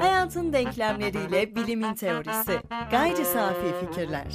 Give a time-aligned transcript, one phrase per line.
[0.00, 2.60] Hayatın denklemleriyle bilimin teorisi.
[2.90, 4.26] Gayri safi fikirler.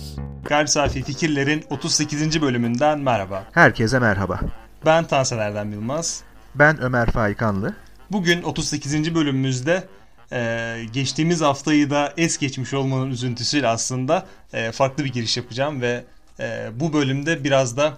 [0.45, 2.41] Gayri Safi Fikirler'in 38.
[2.41, 3.43] bölümünden merhaba.
[3.51, 4.39] Herkese merhaba.
[4.85, 6.23] Ben Tansel Erdem Yılmaz.
[6.55, 7.75] Ben Ömer Faikanlı.
[8.11, 9.15] Bugün 38.
[9.15, 9.83] bölümümüzde
[10.31, 16.03] e, geçtiğimiz haftayı da es geçmiş olmanın üzüntüsüyle aslında e, farklı bir giriş yapacağım ve
[16.39, 17.97] e, bu bölümde biraz da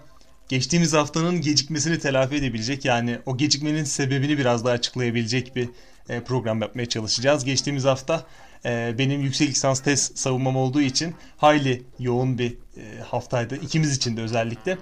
[0.54, 5.70] geçtiğimiz haftanın gecikmesini telafi edebilecek yani o gecikmenin sebebini biraz daha açıklayabilecek bir
[6.10, 7.46] e, program yapmaya çalışacağız.
[7.46, 8.26] Geçtiğimiz hafta
[8.66, 13.56] e, benim yüksek lisans tez savunmam olduğu için hayli yoğun bir e, haftaydı.
[13.56, 14.78] ikimiz için de özellikle.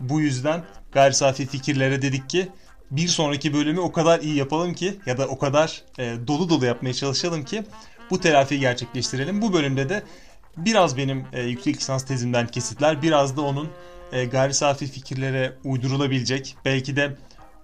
[0.00, 2.48] Bu yüzden gayri safi fikirlere dedik ki
[2.90, 6.66] bir sonraki bölümü o kadar iyi yapalım ki ya da o kadar e, dolu dolu
[6.66, 7.64] yapmaya çalışalım ki
[8.10, 9.42] bu telafiyi gerçekleştirelim.
[9.42, 10.02] Bu bölümde de
[10.56, 13.68] biraz benim e, yüksek lisans tezimden kesitler, biraz da onun
[14.12, 17.16] e, gayri safi fikirlere uydurulabilecek, belki de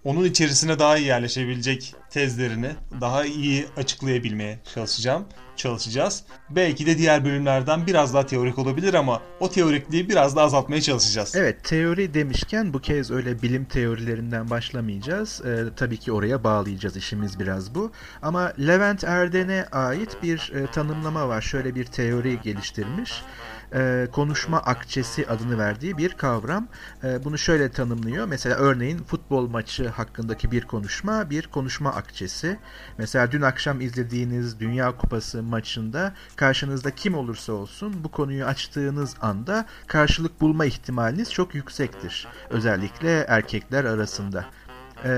[0.05, 2.71] onun içerisine daha iyi yerleşebilecek tezlerini
[3.01, 5.25] daha iyi açıklayabilmeye çalışacağım,
[5.57, 6.25] çalışacağız.
[6.51, 11.37] Belki de diğer bölümlerden biraz daha teorik olabilir ama o teorikliği biraz daha azaltmaya çalışacağız.
[11.37, 15.43] Evet teori demişken bu kez öyle bilim teorilerinden başlamayacağız.
[15.45, 17.93] Ee, tabii ki oraya bağlayacağız işimiz biraz bu.
[18.23, 21.43] Ama Levent Erden'e ait bir e, tanımlama var.
[21.43, 23.23] Şöyle bir teori geliştirmiş
[23.75, 26.69] e, konuşma akçesi adını verdiği bir kavram.
[27.05, 28.27] E, bunu şöyle tanımlıyor.
[28.27, 32.59] Mesela örneğin futbol maçı hakkındaki bir konuşma bir konuşma akçesi.
[32.99, 39.67] Mesela dün akşam izlediğiniz Dünya Kupası maçında karşınızda kim olursa olsun bu konuyu açtığınız anda
[39.87, 42.29] karşılık bulma ihtimaliniz çok yüksektir.
[42.51, 44.45] Özellikle erkekler arasında.
[45.05, 45.11] E,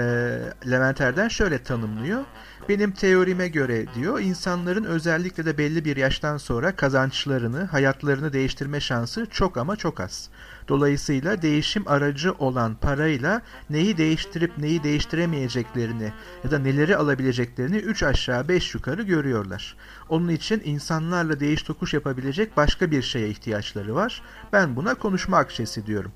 [0.71, 2.25] Levent Erden şöyle tanımlıyor.
[2.69, 9.27] Benim teorime göre diyor insanların özellikle de belli bir yaştan sonra kazançlarını, hayatlarını değiştirme şansı
[9.31, 10.31] çok ama çok az.
[10.69, 16.13] Dolayısıyla değişim aracı olan parayla neyi değiştirip neyi değiştiremeyeceklerini
[16.45, 19.77] ya da neleri alabileceklerini 3 aşağı 5 yukarı görüyorlar.
[20.09, 24.23] Onun için insanlarla değiş tokuş yapabilecek başka bir şeye ihtiyaçları var.
[24.53, 26.13] Ben buna konuşma akçesi diyorum.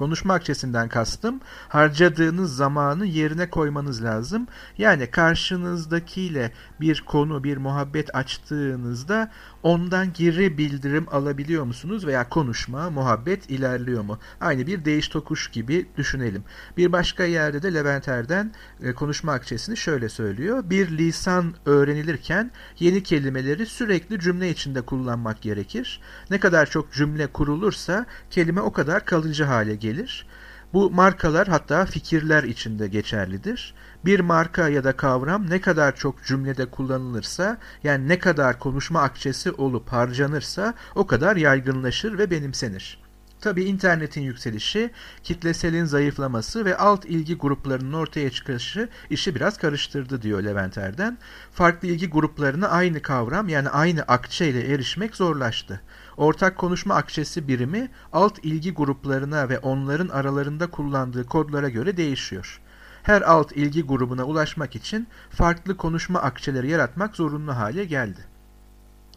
[0.00, 4.46] Konuşma akçesinden kastım harcadığınız zamanı yerine koymanız lazım.
[4.78, 9.30] Yani karşınızdakiyle bir konu, bir muhabbet açtığınızda
[9.62, 14.18] ondan geri bildirim alabiliyor musunuz veya konuşma, muhabbet ilerliyor mu?
[14.40, 16.44] Aynı bir değiş tokuş gibi düşünelim.
[16.76, 20.62] Bir başka yerde de Levent Erden e, konuşma akçesini şöyle söylüyor.
[20.70, 26.00] Bir lisan öğrenilirken yeni kelimeleri sürekli cümle içinde kullanmak gerekir.
[26.30, 30.26] Ne kadar çok cümle kurulursa kelime o kadar kalıcı hale gelir.
[30.72, 33.74] Bu markalar hatta fikirler içinde geçerlidir.
[34.04, 39.52] Bir marka ya da kavram ne kadar çok cümlede kullanılırsa, yani ne kadar konuşma akçesi
[39.52, 43.00] olup harcanırsa o kadar yaygınlaşır ve benimsenir.
[43.40, 44.90] Tabi internetin yükselişi,
[45.22, 51.18] kitleselin zayıflaması ve alt ilgi gruplarının ortaya çıkışı işi biraz karıştırdı diyor Levent Erden.
[51.52, 55.80] Farklı ilgi gruplarına aynı kavram yani aynı akçe ile erişmek zorlaştı.
[56.16, 62.60] Ortak konuşma akçesi birimi alt ilgi gruplarına ve onların aralarında kullandığı kodlara göre değişiyor.
[63.02, 68.30] Her alt ilgi grubuna ulaşmak için farklı konuşma akçeleri yaratmak zorunlu hale geldi.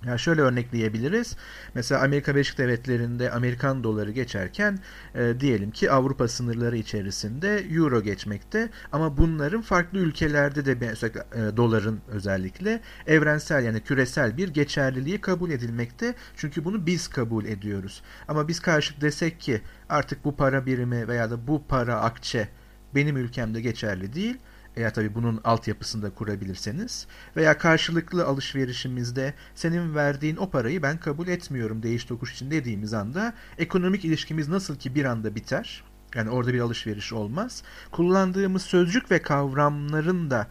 [0.05, 1.35] Yani şöyle örnekleyebiliriz.
[1.73, 4.79] Mesela Amerika Birleşik Devletleri'nde Amerikan doları geçerken
[5.16, 11.57] e, diyelim ki Avrupa sınırları içerisinde euro geçmekte ama bunların farklı ülkelerde de mesela e,
[11.57, 16.15] doların özellikle evrensel yani küresel bir geçerliliği kabul edilmekte.
[16.35, 18.01] Çünkü bunu biz kabul ediyoruz.
[18.27, 22.50] Ama biz karşı desek ki artık bu para birimi veya da bu para akçe
[22.96, 24.38] benim ülkemde geçerli değil
[24.76, 31.28] eğer tabi bunun altyapısını da kurabilirseniz veya karşılıklı alışverişimizde senin verdiğin o parayı ben kabul
[31.28, 35.84] etmiyorum değiş tokuş için dediğimiz anda ekonomik ilişkimiz nasıl ki bir anda biter
[36.16, 37.64] yani orada bir alışveriş olmaz.
[37.92, 40.48] Kullandığımız sözcük ve kavramların da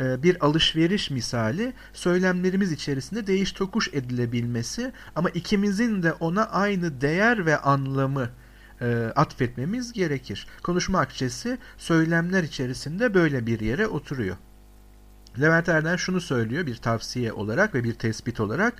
[0.00, 7.46] e, bir alışveriş misali söylemlerimiz içerisinde değiş tokuş edilebilmesi ama ikimizin de ona aynı değer
[7.46, 8.30] ve anlamı
[8.80, 10.46] e, atfetmemiz gerekir.
[10.62, 14.36] Konuşma akçesi söylemler içerisinde böyle bir yere oturuyor.
[15.40, 18.74] Levent Erden şunu söylüyor bir tavsiye olarak ve bir tespit olarak.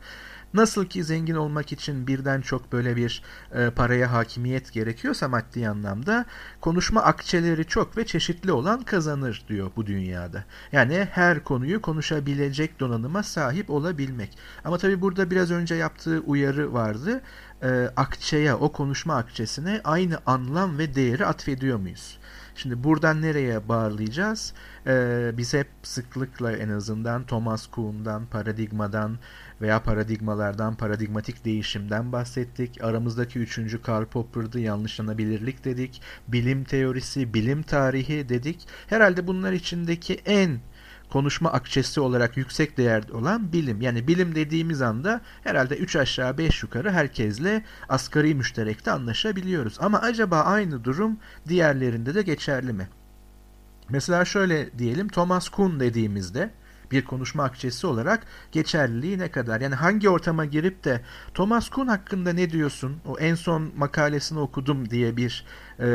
[0.55, 3.23] Nasıl ki zengin olmak için birden çok böyle bir
[3.55, 6.25] e, paraya hakimiyet gerekiyorsa maddi anlamda
[6.61, 10.45] konuşma akçeleri çok ve çeşitli olan kazanır diyor bu dünyada.
[10.73, 14.39] Yani her konuyu konuşabilecek donanıma sahip olabilmek.
[14.65, 17.21] Ama tabi burada biraz önce yaptığı uyarı vardı
[17.63, 22.19] e, akçeye, o konuşma akçesine aynı anlam ve değeri atfediyor muyuz?
[22.57, 24.53] Şimdi buradan nereye bağlayacağız?
[24.87, 29.19] Ee, biz hep sıklıkla en azından Thomas Kuhn'dan, paradigmadan
[29.61, 32.85] veya paradigmalardan, paradigmatik değişimden bahsettik.
[32.85, 36.03] Aramızdaki üçüncü Karl Popper'dı, yanlışlanabilirlik dedik.
[36.29, 38.69] Bilim teorisi, bilim tarihi dedik.
[38.87, 40.61] Herhalde bunlar içindeki en
[41.11, 43.81] konuşma akçesi olarak yüksek değerde olan bilim.
[43.81, 49.77] Yani bilim dediğimiz anda herhalde 3 aşağı 5 yukarı herkesle asgari müşterekte anlaşabiliyoruz.
[49.81, 51.19] Ama acaba aynı durum
[51.49, 52.89] diğerlerinde de geçerli mi?
[53.89, 56.51] Mesela şöyle diyelim Thomas Kuhn dediğimizde
[56.91, 59.61] bir konuşma akçesi olarak geçerliliği ne kadar?
[59.61, 61.01] Yani hangi ortama girip de
[61.35, 62.97] Thomas Kuhn hakkında ne diyorsun?
[63.07, 65.45] O en son makalesini okudum diye bir
[65.81, 65.87] e,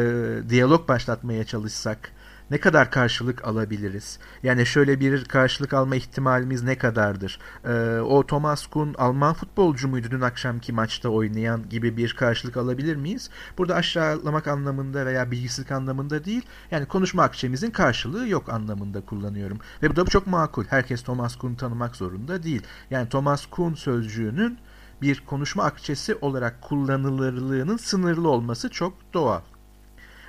[0.49, 2.11] diyalog başlatmaya çalışsak
[2.51, 4.19] ne kadar karşılık alabiliriz?
[4.43, 7.39] Yani şöyle bir karşılık alma ihtimalimiz ne kadardır?
[7.65, 12.95] Ee, o Thomas Kuhn Alman futbolcu muydu dün akşamki maçta oynayan gibi bir karşılık alabilir
[12.95, 13.29] miyiz?
[13.57, 16.41] Burada aşağılamak anlamında veya bilgisizlik anlamında değil.
[16.71, 19.59] Yani konuşma akçemizin karşılığı yok anlamında kullanıyorum.
[19.83, 20.65] Ve bu da çok makul.
[20.65, 22.61] Herkes Thomas Kuhn tanımak zorunda değil.
[22.89, 24.57] Yani Thomas Kuhn sözcüğünün
[25.01, 29.41] bir konuşma akçesi olarak kullanılırlığının sınırlı olması çok doğal.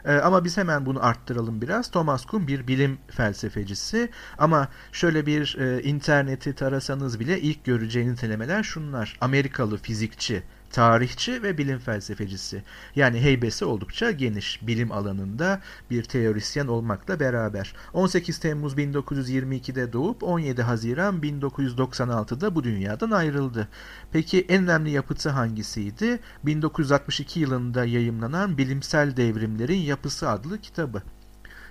[0.04, 1.90] E, ama biz hemen bunu arttıralım biraz.
[1.90, 8.62] Thomas Kuhn bir bilim felsefecisi ama şöyle bir e, interneti tarasanız bile ilk göreceğiniz nitelemeler
[8.62, 9.18] şunlar.
[9.20, 12.62] Amerikalı fizikçi tarihçi ve bilim felsefecisi.
[12.96, 15.60] Yani heybesi oldukça geniş bilim alanında
[15.90, 17.74] bir teorisyen olmakla beraber.
[17.92, 23.68] 18 Temmuz 1922'de doğup 17 Haziran 1996'da bu dünyadan ayrıldı.
[24.12, 26.20] Peki en önemli yapıtı hangisiydi?
[26.44, 31.02] 1962 yılında yayımlanan Bilimsel Devrimlerin Yapısı adlı kitabı.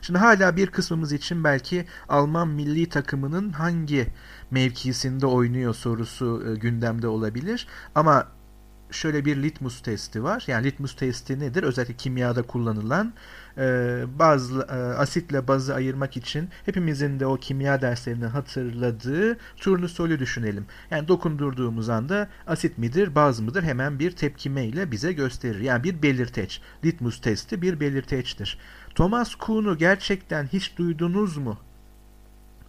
[0.01, 4.07] Şimdi hala bir kısmımız için belki Alman milli takımının hangi
[4.51, 7.67] mevkisinde oynuyor sorusu e, gündemde olabilir.
[7.95, 8.27] Ama
[8.91, 10.43] şöyle bir litmus testi var.
[10.47, 11.63] Yani litmus testi nedir?
[11.63, 13.13] Özellikle kimyada kullanılan
[13.57, 20.65] e, bazı e, asitle bazı ayırmak için hepimizin de o kimya derslerini hatırladığı turnusolü düşünelim.
[20.91, 25.59] Yani dokundurduğumuz anda asit midir, baz mıdır hemen bir tepkime ile bize gösterir.
[25.59, 26.61] Yani bir belirteç.
[26.85, 28.57] Litmus testi bir belirteçtir.
[28.95, 31.57] Thomas Kuhn'u gerçekten hiç duydunuz mu?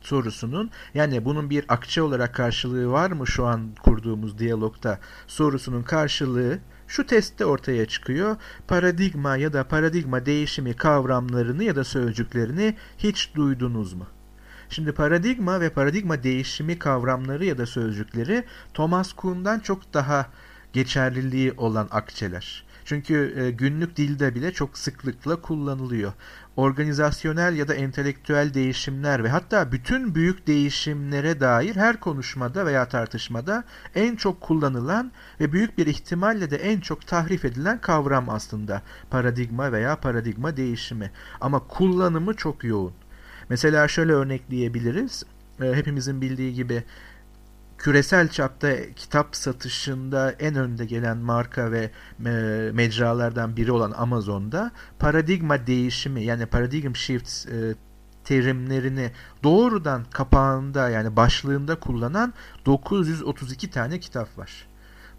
[0.03, 6.59] Sorusunun yani bunun bir akçe olarak karşılığı var mı şu an kurduğumuz diyalogta sorusunun karşılığı
[6.89, 8.37] şu testte ortaya çıkıyor.
[8.69, 14.07] Paradigma ya da paradigma değişimi kavramlarını ya da sözcüklerini hiç duydunuz mu?
[14.69, 18.45] Şimdi paradigma ve paradigma değişimi kavramları ya da sözcükleri
[18.75, 20.27] Thomas Kuhn'dan çok daha
[20.73, 22.65] geçerliliği olan akçeler.
[22.85, 26.13] Çünkü e, günlük dilde bile çok sıklıkla kullanılıyor.
[26.57, 33.65] Organizasyonel ya da entelektüel değişimler ve hatta bütün büyük değişimlere dair her konuşmada veya tartışmada
[33.95, 39.73] en çok kullanılan ve büyük bir ihtimalle de en çok tahrif edilen kavram aslında paradigma
[39.73, 41.11] veya paradigma değişimi.
[41.41, 42.93] Ama kullanımı çok yoğun.
[43.49, 45.25] Mesela şöyle örnekleyebiliriz.
[45.61, 46.85] E, hepimizin bildiği gibi
[47.83, 51.91] küresel çapta kitap satışında en önde gelen marka ve
[52.27, 52.31] e,
[52.73, 57.75] mecralardan biri olan Amazon'da paradigma değişimi yani paradigm shift e,
[58.25, 59.11] terimlerini
[59.43, 62.35] doğrudan kapağında yani başlığında kullanan
[62.67, 64.69] 932 tane kitap var.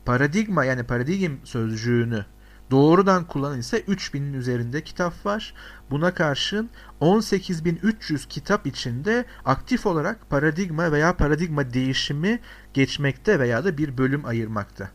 [0.06, 2.26] Paradigma yani paradigm sözcüğünü
[2.74, 5.54] Doğrudan kullanan ise 3000'in üzerinde kitap var.
[5.92, 12.40] Buna karşın 18300 kitap içinde aktif olarak paradigma veya paradigma değişimi
[12.74, 14.90] geçmekte veya da bir bölüm ayırmakta.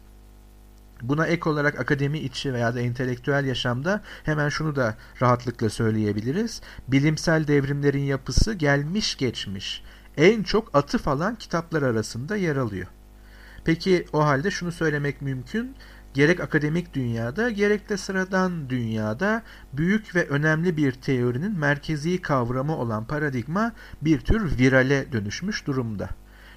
[1.03, 6.61] Buna ek olarak akademi içi veya da entelektüel yaşamda hemen şunu da rahatlıkla söyleyebiliriz.
[6.89, 9.83] Bilimsel devrimlerin yapısı gelmiş geçmiş
[10.17, 12.87] en çok atıf alan kitaplar arasında yer alıyor.
[13.65, 15.75] Peki o halde şunu söylemek mümkün
[16.15, 23.05] gerek akademik dünyada gerek de sıradan dünyada büyük ve önemli bir teorinin merkezi kavramı olan
[23.05, 23.73] paradigma
[24.03, 26.09] bir tür virale dönüşmüş durumda.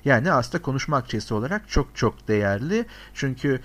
[0.06, 2.86] Yani aslında konuşma akçesi olarak çok çok değerli.
[3.14, 3.60] Çünkü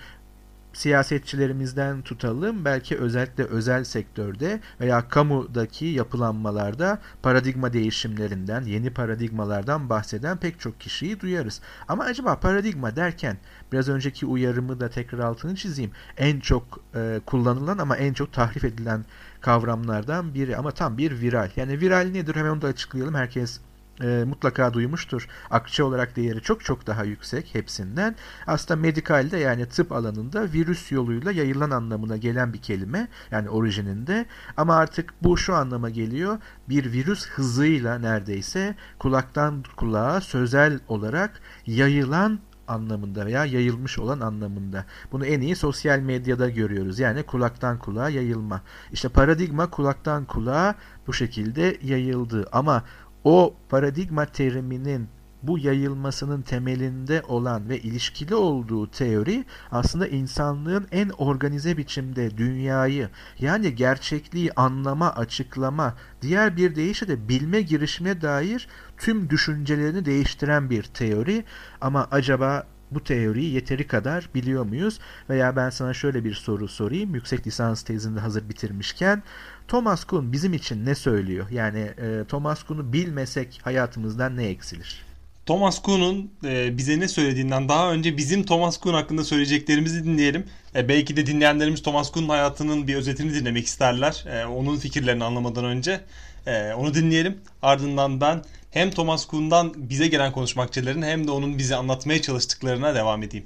[0.77, 10.59] siyasetçilerimizden tutalım belki özellikle özel sektörde veya kamudaki yapılanmalarda paradigma değişimlerinden, yeni paradigmalardan bahseden pek
[10.59, 11.61] çok kişiyi duyarız.
[11.87, 13.37] Ama acaba paradigma derken
[13.71, 15.91] biraz önceki uyarımı da tekrar altını çizeyim.
[16.17, 19.05] En çok e, kullanılan ama en çok tahrif edilen
[19.41, 21.49] kavramlardan biri ama tam bir viral.
[21.55, 23.15] Yani viral nedir hemen onu da açıklayalım.
[23.15, 23.59] Herkes
[24.01, 25.27] e, mutlaka duymuştur.
[25.49, 28.15] Akçe olarak değeri çok çok daha yüksek hepsinden.
[28.47, 33.07] Aslında medikalde yani tıp alanında virüs yoluyla yayılan anlamına gelen bir kelime.
[33.31, 34.25] Yani orijininde.
[34.57, 36.37] Ama artık bu şu anlama geliyor.
[36.69, 44.85] Bir virüs hızıyla neredeyse kulaktan kulağa sözel olarak yayılan anlamında veya yayılmış olan anlamında.
[45.11, 46.99] Bunu en iyi sosyal medyada görüyoruz.
[46.99, 48.61] Yani kulaktan kulağa yayılma.
[48.91, 50.75] İşte paradigma kulaktan kulağa
[51.07, 52.47] bu şekilde yayıldı.
[52.51, 52.83] Ama
[53.23, 55.09] o paradigma teriminin
[55.43, 63.09] bu yayılmasının temelinde olan ve ilişkili olduğu teori aslında insanlığın en organize biçimde dünyayı
[63.39, 70.83] yani gerçekliği anlama, açıklama, diğer bir deyişle de bilme girişimine dair tüm düşüncelerini değiştiren bir
[70.83, 71.43] teori.
[71.81, 74.99] Ama acaba bu teoriyi yeteri kadar biliyor muyuz?
[75.29, 77.15] Veya ben sana şöyle bir soru sorayım.
[77.15, 79.23] Yüksek lisans tezinde hazır bitirmişken
[79.67, 81.45] Thomas Kuhn bizim için ne söylüyor?
[81.51, 85.07] Yani e, Thomas Kuhn'u bilmesek hayatımızdan ne eksilir?
[85.45, 90.45] Thomas Kuhn'un e, bize ne söylediğinden daha önce bizim Thomas Kuhn hakkında söyleyeceklerimizi dinleyelim.
[90.75, 94.25] E, belki de dinleyenlerimiz Thomas Kuhn'un hayatının bir özetini dinlemek isterler.
[94.27, 96.01] E, onun fikirlerini anlamadan önce.
[96.47, 97.37] E, onu dinleyelim.
[97.61, 103.23] Ardından ben hem Thomas Kuhn'dan bize gelen konuşmakçıların hem de onun bize anlatmaya çalıştıklarına devam
[103.23, 103.45] edeyim.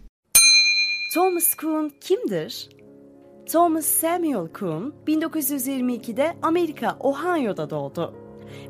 [1.14, 2.70] Thomas Kuhn kimdir?
[3.52, 8.14] Thomas Samuel Kuhn 1922'de Amerika Ohio'da doğdu.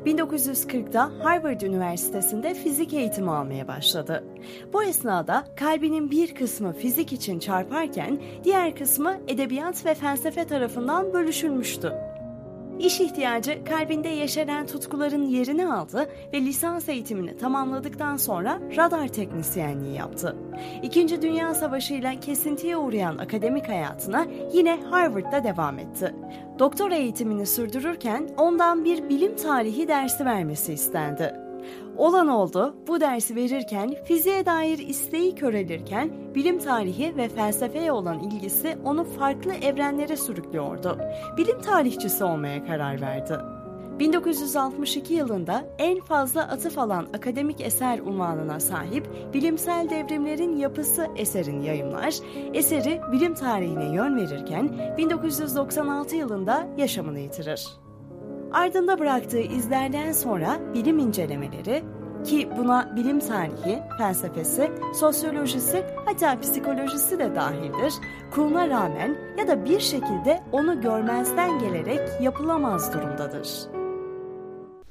[0.06, 4.24] 1940'da Harvard Üniversitesi'nde fizik eğitimi almaya başladı.
[4.72, 12.11] Bu esnada kalbinin bir kısmı fizik için çarparken diğer kısmı edebiyat ve felsefe tarafından bölüşülmüştü.
[12.82, 20.36] İş ihtiyacı kalbinde yeşeren tutkuların yerini aldı ve lisans eğitimini tamamladıktan sonra radar teknisyenliği yaptı.
[20.82, 26.14] İkinci Dünya Savaşı ile kesintiye uğrayan akademik hayatına yine Harvard'da devam etti.
[26.58, 31.41] Doktora eğitimini sürdürürken ondan bir bilim tarihi dersi vermesi istendi.
[31.96, 38.78] Olan oldu, bu dersi verirken fiziğe dair isteği körelirken bilim tarihi ve felsefeye olan ilgisi
[38.84, 40.98] onu farklı evrenlere sürüklüyordu.
[41.36, 43.38] Bilim tarihçisi olmaya karar verdi.
[43.98, 52.14] 1962 yılında en fazla atıf alan akademik eser unvanına sahip Bilimsel Devrimlerin Yapısı eserini yayımlar,
[52.54, 57.81] eseri bilim tarihine yön verirken 1996 yılında yaşamını yitirir.
[58.52, 61.84] Ardında bıraktığı izlerden sonra bilim incelemeleri
[62.24, 67.92] ki buna bilim tarihi, felsefesi, sosyolojisi hatta psikolojisi de dahildir,
[68.30, 73.48] kuluna rağmen ya da bir şekilde onu görmezden gelerek yapılamaz durumdadır.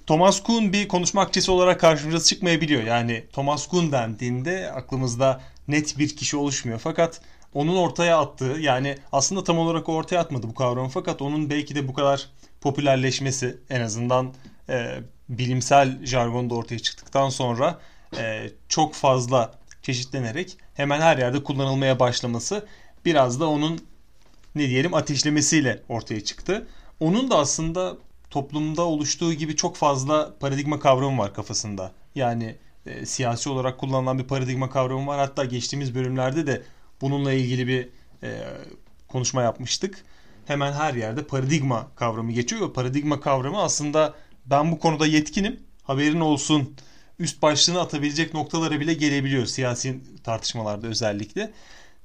[0.07, 2.83] Thomas Kuhn bir konuşma akçesi olarak karşımıza çıkmayabiliyor.
[2.83, 6.79] Yani Thomas Kuhn dendiğinde aklımızda net bir kişi oluşmuyor.
[6.79, 7.21] Fakat
[7.53, 11.87] onun ortaya attığı yani aslında tam olarak ortaya atmadı bu kavramı fakat onun belki de
[11.87, 12.29] bu kadar
[12.61, 14.33] popülerleşmesi en azından
[14.69, 14.99] e,
[15.29, 17.79] bilimsel jargonda ortaya çıktıktan sonra
[18.17, 19.51] e, çok fazla
[19.81, 22.65] çeşitlenerek hemen her yerde kullanılmaya başlaması
[23.05, 23.79] biraz da onun
[24.55, 26.67] ne diyelim ateşlemesiyle ortaya çıktı.
[26.99, 27.97] Onun da aslında
[28.29, 31.91] toplumda oluştuğu gibi çok fazla paradigma kavramı var kafasında.
[32.15, 35.19] Yani e, siyasi olarak kullanılan bir paradigma kavramı var.
[35.19, 36.61] Hatta geçtiğimiz bölümlerde de
[37.01, 37.89] bununla ilgili bir
[38.23, 38.41] e,
[39.07, 40.03] konuşma yapmıştık.
[40.45, 44.13] Hemen her yerde paradigma kavramı geçiyor paradigma kavramı aslında
[44.45, 46.75] ben bu konuda yetkinim haberin olsun
[47.19, 51.51] üst başlığını atabilecek noktalara bile gelebiliyor siyasi tartışmalarda özellikle.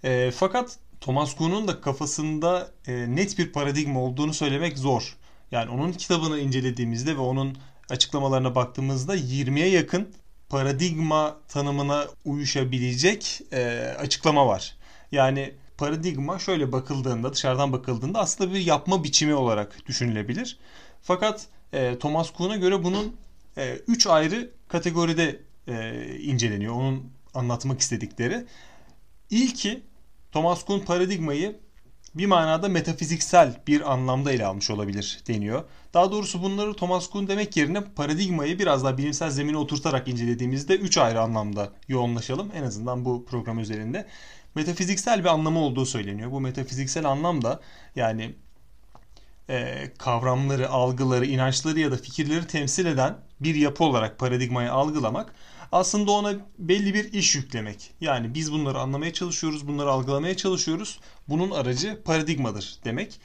[0.05, 5.17] E, fakat Thomas Kuhn'un da kafasında e, net bir paradigma olduğunu söylemek zor.
[5.51, 7.57] Yani onun kitabını incelediğimizde ve onun
[7.91, 10.09] açıklamalarına baktığımızda 20'ye yakın
[10.49, 14.77] paradigma tanımına uyuşabilecek e, açıklama var.
[15.13, 20.59] Yani paradigma şöyle bakıldığında dışarıdan bakıldığında aslında bir yapma biçimi olarak düşünülebilir.
[21.03, 23.17] Fakat e, Thomas Kuhn'a göre bunun
[23.89, 26.75] 3 e, ayrı kategoride e, inceleniyor.
[26.75, 28.47] Onun anlatmak istedikleri.
[29.31, 29.83] İlki
[30.33, 31.57] Thomas Kuhn paradigmayı
[32.15, 35.65] bir manada metafiziksel bir anlamda ele almış olabilir deniyor.
[35.95, 40.99] Daha doğrusu bunları Thomas Kuhn demek yerine paradigmayı biraz daha bilimsel zemine oturtarak incelediğimizde üç
[40.99, 42.51] ayrı anlamda yoğunlaşalım.
[42.55, 44.07] En azından bu program üzerinde.
[44.57, 46.31] Metafiziksel bir anlamı olduğu söyleniyor.
[46.31, 47.61] Bu metafiziksel anlam da
[47.97, 48.35] yani
[49.51, 55.35] e, kavramları, algıları, inançları ya da fikirleri temsil eden bir yapı olarak paradigmayı algılamak
[55.73, 57.91] aslında ona belli bir iş yüklemek.
[58.01, 61.01] Yani biz bunları anlamaya çalışıyoruz, bunları algılamaya çalışıyoruz.
[61.29, 63.21] Bunun aracı paradigmadır demek.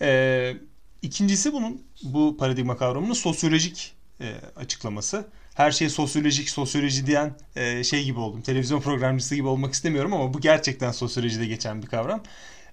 [0.00, 0.56] Ee,
[1.02, 5.28] ikincisi bunun bu paradigma kavramının sosyolojik e, açıklaması.
[5.54, 8.42] Her şey sosyolojik, sosyoloji diyen e, şey gibi oldum.
[8.42, 12.22] Televizyon programcısı gibi olmak istemiyorum ama bu gerçekten sosyolojide geçen bir kavram.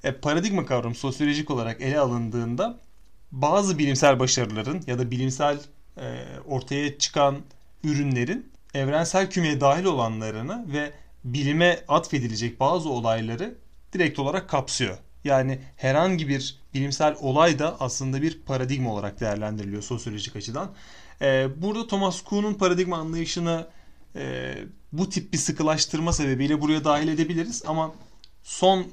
[0.03, 2.79] E, paradigma kavramı sosyolojik olarak ele alındığında
[3.31, 5.59] bazı bilimsel başarıların ya da bilimsel
[5.97, 7.37] e, ortaya çıkan
[7.83, 10.91] ürünlerin evrensel kümeye dahil olanlarını ve
[11.23, 13.55] bilime atfedilecek bazı olayları
[13.93, 14.97] direkt olarak kapsıyor.
[15.23, 20.71] Yani herhangi bir bilimsel olay da aslında bir paradigma olarak değerlendiriliyor sosyolojik açıdan.
[21.21, 23.67] Ee, burada Thomas Kuhn'un paradigma anlayışını
[24.15, 24.53] e,
[24.91, 27.91] bu tip bir sıkılaştırma sebebiyle buraya dahil edebiliriz ama
[28.43, 28.87] son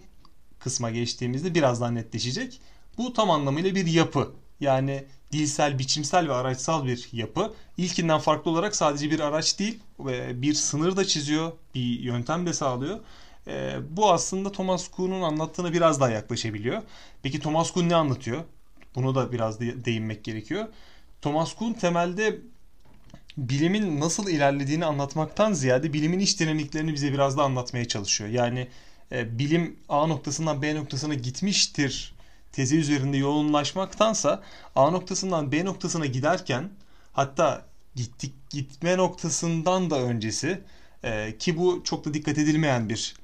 [0.59, 2.61] kısma geçtiğimizde biraz daha netleşecek.
[2.99, 4.33] Bu tam anlamıyla bir yapı.
[4.61, 7.55] Yani dilsel, biçimsel ve araçsal bir yapı.
[7.77, 9.79] İlkinden farklı olarak sadece bir araç değil,
[10.43, 12.99] bir sınır da çiziyor, bir yöntem de sağlıyor.
[13.47, 16.83] E, bu aslında Thomas Kuhn'un anlattığına biraz daha yaklaşabiliyor.
[17.23, 18.45] Peki Thomas Kuhn ne anlatıyor?
[18.95, 20.69] Bunu da biraz de- değinmek gerekiyor.
[21.23, 22.39] Thomas Kuhn temelde
[23.37, 28.31] bilimin nasıl ilerlediğini anlatmaktan ziyade bilimin iç dinamiklerini bize biraz da anlatmaya çalışıyor.
[28.31, 28.69] Yani
[29.13, 32.15] e, bilim A noktasından B noktasına gitmiştir
[32.53, 34.43] tezi üzerinde yoğunlaşmaktansa
[34.77, 36.71] A noktasından B noktasına giderken
[37.13, 40.61] hatta gittik gitme noktasından da öncesi
[41.05, 43.15] e, ki bu çok da dikkat edilmeyen bir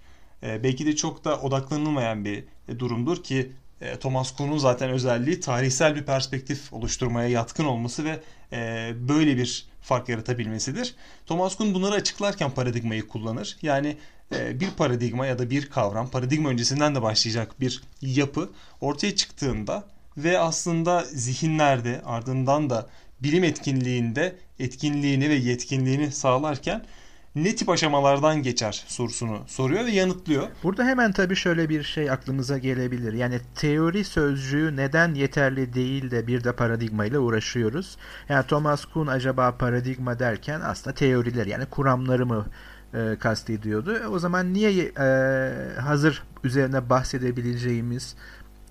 [0.42, 2.44] e, belki de çok da odaklanılmayan bir
[2.78, 8.21] durumdur ki e, Thomas Kuhn'un zaten özelliği tarihsel bir perspektif oluşturmaya yatkın olması ve
[8.52, 10.95] e, böyle bir fark yaratabilmesidir.
[11.26, 13.57] Thomas Kuhn bunları açıklarken paradigmayı kullanır.
[13.62, 13.97] Yani
[14.35, 18.50] e, bir paradigma ya da bir kavram, paradigma öncesinden de başlayacak bir yapı
[18.81, 19.85] ortaya çıktığında
[20.16, 22.87] ve aslında zihinlerde ardından da
[23.23, 26.85] bilim etkinliğinde etkinliğini ve yetkinliğini sağlarken
[27.34, 30.48] ne tip aşamalardan geçer sorusunu soruyor ve yanıtlıyor.
[30.62, 33.12] Burada hemen tabii şöyle bir şey aklımıza gelebilir.
[33.12, 37.96] Yani teori sözcüğü neden yeterli değil de bir de paradigma ile uğraşıyoruz.
[38.28, 42.46] Yani Thomas Kuhn acaba paradigma derken aslında teoriler yani kuramları mı
[42.94, 43.98] e, kastediyordu.
[44.10, 45.06] O zaman niye e,
[45.80, 48.16] hazır üzerine bahsedebileceğimiz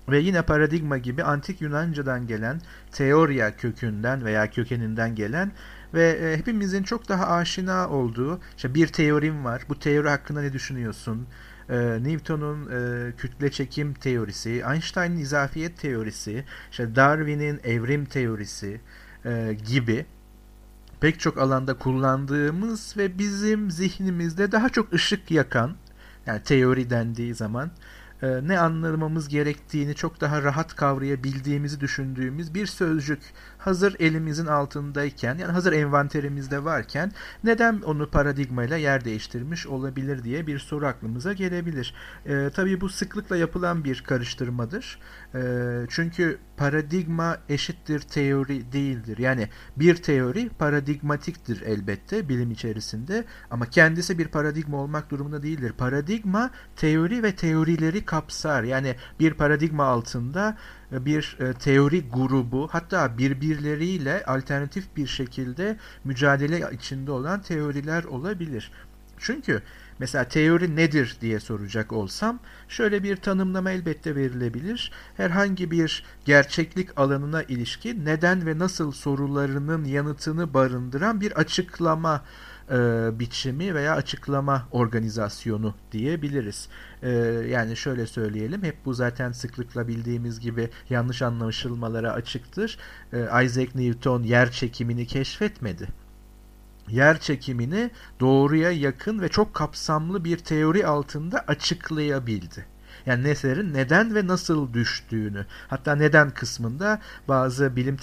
[0.08, 2.60] ve yine paradigma gibi antik Yunanca'dan gelen
[2.92, 5.52] teoria kökünden veya kökeninden gelen
[5.94, 9.62] ve e, hepimizin çok daha aşina olduğu işte bir teorim var.
[9.68, 11.26] Bu teori hakkında ne düşünüyorsun?
[11.68, 18.80] E, Newton'un e, kütle çekim teorisi, Einstein'ın izafiyet teorisi, işte Darwin'in evrim teorisi
[19.24, 20.06] e, gibi
[21.00, 25.76] pek çok alanda kullandığımız ve bizim zihnimizde daha çok ışık yakan
[26.26, 27.70] yani teori dendiği zaman
[28.22, 33.20] e, ne anlamamız gerektiğini çok daha rahat kavrayabildiğimizi düşündüğümüz bir sözcük
[33.64, 37.12] hazır elimizin altındayken yani hazır envanterimizde varken
[37.44, 41.94] neden onu paradigmayla yer değiştirmiş olabilir diye bir soru aklımıza gelebilir.
[42.26, 44.98] E, tabii bu sıklıkla yapılan bir karıştırmadır.
[45.34, 45.40] E,
[45.88, 49.18] çünkü paradigma eşittir teori değildir.
[49.18, 55.72] Yani bir teori paradigmatiktir elbette bilim içerisinde ama kendisi bir paradigma olmak durumunda değildir.
[55.78, 58.62] Paradigma teori ve teorileri kapsar.
[58.62, 60.56] Yani bir paradigma altında
[61.00, 68.70] bir e, teori grubu hatta birbirleriyle alternatif bir şekilde mücadele içinde olan teoriler olabilir.
[69.18, 69.62] Çünkü
[69.98, 74.92] mesela teori nedir diye soracak olsam şöyle bir tanımlama elbette verilebilir.
[75.16, 82.24] Herhangi bir gerçeklik alanına ilişkin neden ve nasıl sorularının yanıtını barındıran bir açıklama
[82.70, 86.68] e, biçimi veya açıklama organizasyonu diyebiliriz.
[87.02, 87.10] E,
[87.50, 92.78] yani şöyle söyleyelim, hep bu zaten sıklıkla bildiğimiz gibi yanlış anlaşılmalara açıktır.
[93.12, 95.88] E, Isaac Newton yer çekimini keşfetmedi.
[96.88, 102.66] Yer çekimini doğruya yakın ve çok kapsamlı bir teori altında açıklayabildi.
[103.06, 107.96] Yani nesnelerin neden ve nasıl düştüğünü hatta neden kısmında bazı bilim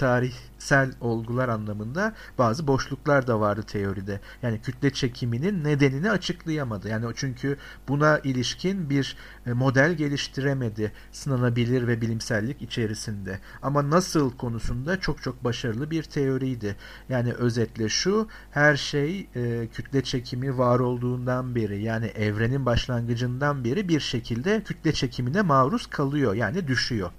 [0.61, 4.19] tarihsel olgular anlamında bazı boşluklar da vardı teoride.
[4.41, 6.89] Yani kütle çekiminin nedenini açıklayamadı.
[6.89, 13.39] Yani çünkü buna ilişkin bir e, model geliştiremedi sınanabilir ve bilimsellik içerisinde.
[13.61, 16.75] Ama nasıl konusunda çok çok başarılı bir teoriydi.
[17.09, 23.89] Yani özetle şu her şey e, kütle çekimi var olduğundan beri yani evrenin başlangıcından beri
[23.89, 26.33] bir şekilde kütle çekimine maruz kalıyor.
[26.33, 27.11] Yani düşüyor.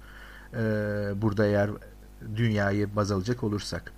[0.53, 0.61] E,
[1.21, 1.69] burada eğer
[2.35, 3.91] dünyayı baz alacak olursak.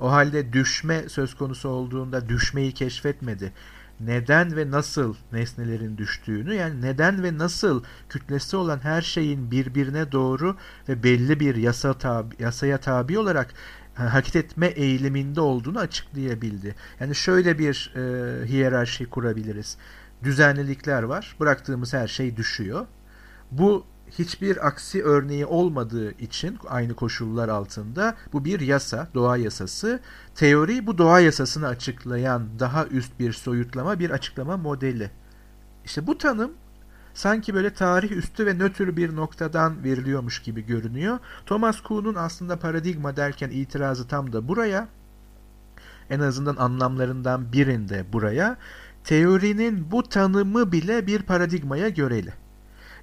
[0.00, 3.52] O halde düşme söz konusu olduğunda düşmeyi keşfetmedi
[4.00, 10.56] neden ve nasıl nesnelerin düştüğünü yani neden ve nasıl kütlesi olan her şeyin birbirine doğru
[10.88, 13.54] ve belli bir yasa tabi, yasaya tabi olarak
[13.94, 16.74] hareket etme eğiliminde olduğunu açıklayabildi.
[17.00, 19.76] Yani şöyle bir e, hiyerarşi kurabiliriz.
[20.22, 21.36] Düzenlilikler var.
[21.40, 22.86] Bıraktığımız her şey düşüyor.
[23.50, 30.00] Bu hiçbir aksi örneği olmadığı için aynı koşullar altında bu bir yasa, doğa yasası.
[30.34, 35.10] Teori bu doğa yasasını açıklayan daha üst bir soyutlama, bir açıklama modeli.
[35.84, 36.52] İşte bu tanım
[37.14, 41.18] sanki böyle tarih üstü ve nötr bir noktadan veriliyormuş gibi görünüyor.
[41.46, 44.88] Thomas Kuhn'un aslında paradigma derken itirazı tam da buraya.
[46.10, 48.56] En azından anlamlarından birinde buraya.
[49.04, 52.45] Teorinin bu tanımı bile bir paradigmaya göreli.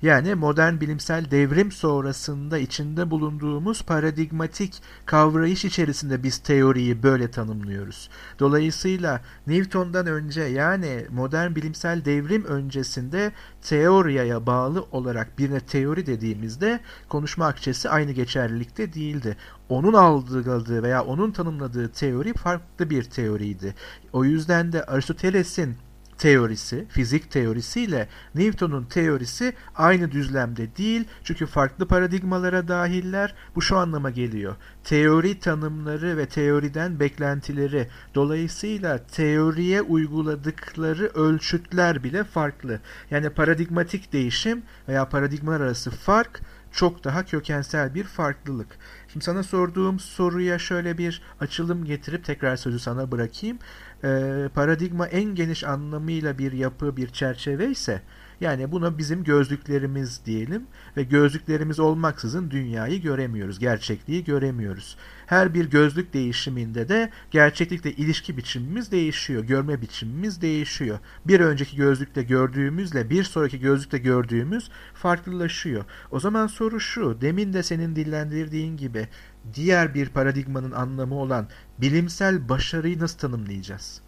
[0.03, 8.09] Yani modern bilimsel devrim sonrasında içinde bulunduğumuz paradigmatik kavrayış içerisinde biz teoriyi böyle tanımlıyoruz.
[8.39, 17.47] Dolayısıyla Newton'dan önce yani modern bilimsel devrim öncesinde teoriye bağlı olarak birine teori dediğimizde konuşma
[17.47, 19.37] akçesi aynı geçerlilikte değildi.
[19.69, 23.75] Onun algıladığı veya onun tanımladığı teori farklı bir teoriydi.
[24.13, 25.77] O yüzden de Aristoteles'in
[26.23, 31.05] teorisi, fizik teorisiyle Newton'un teorisi aynı düzlemde değil.
[31.23, 33.35] Çünkü farklı paradigmalara dahiller.
[33.55, 34.55] Bu şu anlama geliyor.
[34.83, 42.79] Teori tanımları ve teoriden beklentileri dolayısıyla teoriye uyguladıkları ölçütler bile farklı.
[43.11, 48.67] Yani paradigmatik değişim veya paradigmalar arası fark çok daha kökensel bir farklılık.
[49.13, 53.57] Şimdi sana sorduğum soruya şöyle bir açılım getirip tekrar sözü sana bırakayım.
[54.03, 58.01] E, paradigma en geniş anlamıyla bir yapı, bir çerçeve ise
[58.41, 60.63] yani buna bizim gözlüklerimiz diyelim
[60.97, 64.97] ve gözlüklerimiz olmaksızın dünyayı göremiyoruz, gerçekliği göremiyoruz.
[65.25, 70.99] Her bir gözlük değişiminde de gerçeklikle ilişki biçimimiz değişiyor, görme biçimimiz değişiyor.
[71.25, 75.85] Bir önceki gözlükte gördüğümüzle bir sonraki gözlükte gördüğümüz farklılaşıyor.
[76.11, 79.07] O zaman soru şu, demin de senin dillendirdiğin gibi
[79.53, 81.47] diğer bir paradigmanın anlamı olan
[81.81, 84.02] bilimsel başarıyı nasıl tanımlayacağız?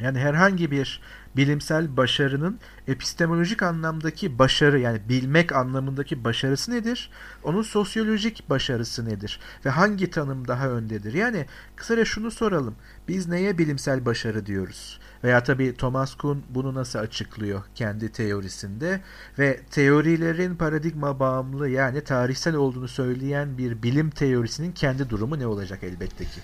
[0.00, 1.00] Yani herhangi bir
[1.36, 7.10] bilimsel başarının epistemolojik anlamdaki başarı yani bilmek anlamındaki başarısı nedir?
[7.42, 9.40] Onun sosyolojik başarısı nedir?
[9.64, 11.14] Ve hangi tanım daha öndedir?
[11.14, 12.74] Yani kısaca şunu soralım.
[13.08, 15.00] Biz neye bilimsel başarı diyoruz?
[15.24, 19.00] Veya tabii Thomas Kuhn bunu nasıl açıklıyor kendi teorisinde
[19.38, 25.82] ve teorilerin paradigma bağımlı yani tarihsel olduğunu söyleyen bir bilim teorisinin kendi durumu ne olacak
[25.82, 26.40] elbette ki?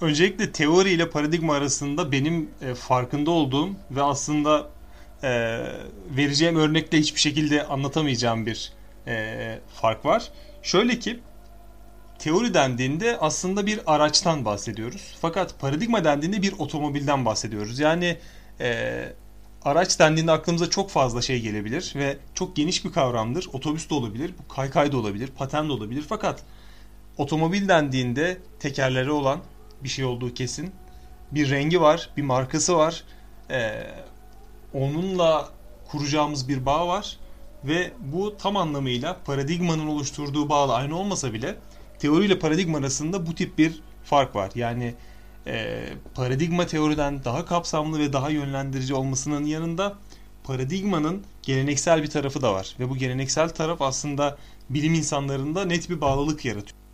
[0.00, 4.68] Öncelikle teori ile paradigma arasında benim e, farkında olduğum ve aslında
[5.22, 5.30] e,
[6.16, 8.72] vereceğim örnekle hiçbir şekilde anlatamayacağım bir
[9.06, 10.30] e, fark var.
[10.62, 11.20] Şöyle ki
[12.18, 15.14] teori dendiğinde aslında bir araçtan bahsediyoruz.
[15.20, 17.78] Fakat paradigma dendiğinde bir otomobilden bahsediyoruz.
[17.78, 18.18] Yani
[18.60, 19.02] e,
[19.62, 23.48] araç dendiğinde aklımıza çok fazla şey gelebilir ve çok geniş bir kavramdır.
[23.52, 26.04] Otobüs de olabilir, kaykay da olabilir, paten de olabilir.
[26.08, 26.42] Fakat
[27.18, 29.40] otomobil dendiğinde tekerleri olan
[29.84, 30.72] bir şey olduğu kesin.
[31.32, 33.04] Bir rengi var, bir markası var.
[33.50, 33.86] Ee,
[34.74, 35.48] onunla
[35.88, 37.18] kuracağımız bir bağ var
[37.64, 41.56] ve bu tam anlamıyla paradigmanın oluşturduğu bağla aynı olmasa bile
[41.98, 44.50] teori ile paradigma arasında bu tip bir fark var.
[44.54, 44.94] Yani
[45.46, 45.84] e,
[46.14, 49.96] paradigma teoriden daha kapsamlı ve daha yönlendirici olmasının yanında
[50.44, 52.76] paradigmanın geleneksel bir tarafı da var.
[52.80, 54.38] Ve bu geleneksel taraf aslında
[54.70, 56.85] bilim insanlarında net bir bağlılık yaratıyor.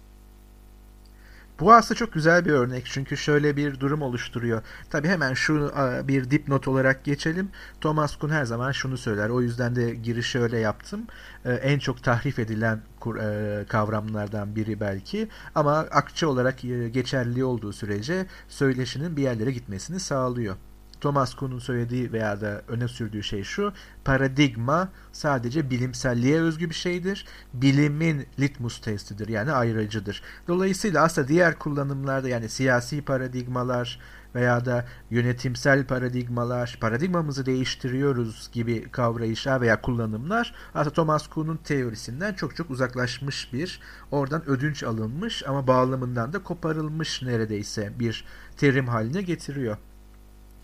[1.60, 4.62] Bu aslında çok güzel bir örnek çünkü şöyle bir durum oluşturuyor.
[4.90, 5.72] Tabi hemen şu
[6.08, 7.48] bir dipnot olarak geçelim.
[7.80, 9.28] Thomas Kuhn her zaman şunu söyler.
[9.28, 11.06] O yüzden de girişi öyle yaptım.
[11.44, 12.80] E, en çok tahrif edilen
[13.20, 20.00] e, kavramlardan biri belki ama akçe olarak e, geçerli olduğu sürece söyleşinin bir yerlere gitmesini
[20.00, 20.56] sağlıyor.
[21.02, 23.72] Thomas Kuhn'un söylediği veya da öne sürdüğü şey şu.
[24.04, 27.26] Paradigma sadece bilimselliğe özgü bir şeydir.
[27.54, 30.22] Bilimin litmus testidir yani ayrıcıdır.
[30.48, 34.00] Dolayısıyla aslında diğer kullanımlarda yani siyasi paradigmalar
[34.34, 42.56] veya da yönetimsel paradigmalar, paradigmamızı değiştiriyoruz gibi kavrayışlar veya kullanımlar aslında Thomas Kuhn'un teorisinden çok
[42.56, 48.24] çok uzaklaşmış bir, oradan ödünç alınmış ama bağlamından da koparılmış neredeyse bir
[48.56, 49.76] terim haline getiriyor.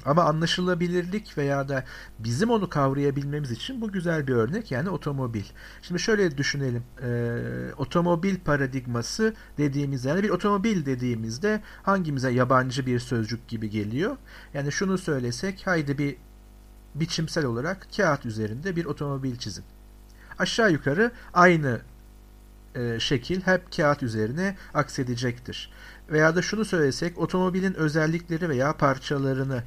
[0.08, 1.84] Ama anlaşılabilirlik veya da
[2.18, 5.44] bizim onu kavrayabilmemiz için bu güzel bir örnek yani otomobil.
[5.82, 6.82] Şimdi şöyle düşünelim.
[7.02, 7.38] E,
[7.76, 14.16] otomobil paradigması dediğimiz yani bir otomobil dediğimizde hangimize yabancı bir sözcük gibi geliyor?
[14.54, 16.16] Yani şunu söylesek haydi bir
[16.94, 19.64] biçimsel olarak kağıt üzerinde bir otomobil çizin.
[20.38, 21.80] Aşağı yukarı aynı
[22.74, 25.70] e, şekil hep kağıt üzerine aksedecektir.
[26.10, 29.62] Veya da şunu söylesek otomobilin özellikleri veya parçalarını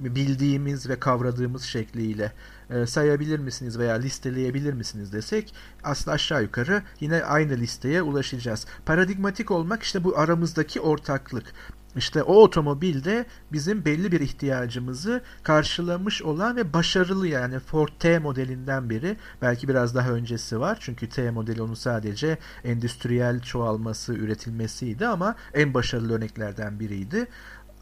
[0.00, 2.32] bildiğimiz ve kavradığımız şekliyle
[2.70, 5.54] e, sayabilir misiniz veya listeleyebilir misiniz desek
[5.84, 8.66] aslında aşağı yukarı yine aynı listeye ulaşacağız.
[8.86, 11.54] Paradigmatik olmak işte bu aramızdaki ortaklık.
[11.96, 18.90] İşte o otomobilde bizim belli bir ihtiyacımızı karşılamış olan ve başarılı yani Ford T modelinden
[18.90, 19.16] biri.
[19.42, 20.78] Belki biraz daha öncesi var.
[20.80, 27.26] Çünkü T modeli onun sadece endüstriyel çoğalması, üretilmesiydi ama en başarılı örneklerden biriydi.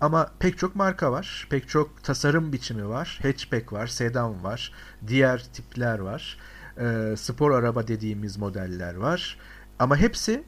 [0.00, 1.46] Ama pek çok marka var.
[1.50, 3.18] Pek çok tasarım biçimi var.
[3.22, 4.72] Hatchback var, sedan var.
[5.07, 6.38] Diğer tipler var.
[6.78, 9.38] E, spor araba dediğimiz modeller var.
[9.78, 10.44] Ama hepsi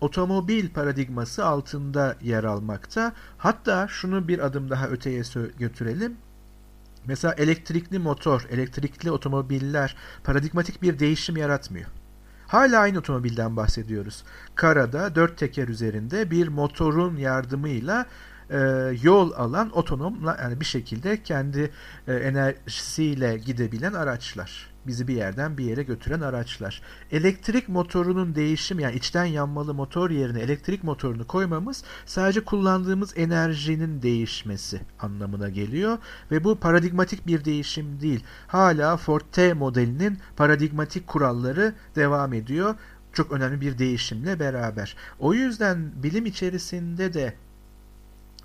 [0.00, 3.12] otomobil paradigması altında yer almakta.
[3.38, 5.22] Hatta şunu bir adım daha öteye
[5.58, 6.16] götürelim.
[7.06, 11.86] Mesela elektrikli motor, elektrikli otomobiller paradigmatik bir değişim yaratmıyor.
[12.46, 14.24] Hala aynı otomobilden bahsediyoruz.
[14.54, 18.06] Karada dört teker üzerinde bir motorun yardımıyla
[18.50, 18.58] e,
[19.02, 21.70] yol alan otonom yani bir şekilde kendi
[22.08, 26.82] e, enerjisiyle gidebilen araçlar bizi bir yerden bir yere götüren araçlar.
[27.10, 34.80] Elektrik motorunun değişim yani içten yanmalı motor yerine elektrik motorunu koymamız sadece kullandığımız enerjinin değişmesi
[35.00, 35.98] anlamına geliyor
[36.30, 38.24] ve bu paradigmatik bir değişim değil.
[38.46, 42.74] Hala Ford T modelinin paradigmatik kuralları devam ediyor.
[43.12, 44.96] Çok önemli bir değişimle beraber.
[45.18, 47.34] O yüzden bilim içerisinde de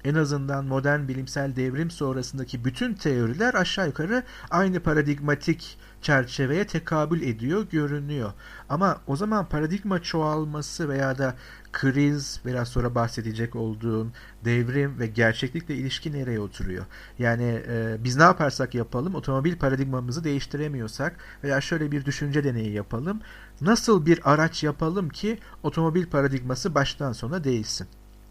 [0.05, 7.67] en azından modern bilimsel devrim sonrasındaki bütün teoriler aşağı yukarı aynı paradigmatik çerçeveye tekabül ediyor
[7.69, 8.31] görünüyor.
[8.69, 11.35] Ama o zaman paradigma çoğalması veya da
[11.71, 14.11] kriz biraz sonra bahsedecek olduğum
[14.45, 16.85] devrim ve gerçeklikle ilişki nereye oturuyor?
[17.19, 23.21] Yani e, biz ne yaparsak yapalım otomobil paradigmamızı değiştiremiyorsak veya şöyle bir düşünce deneyi yapalım.
[23.61, 27.87] Nasıl bir araç yapalım ki otomobil paradigması baştan sona değişsin?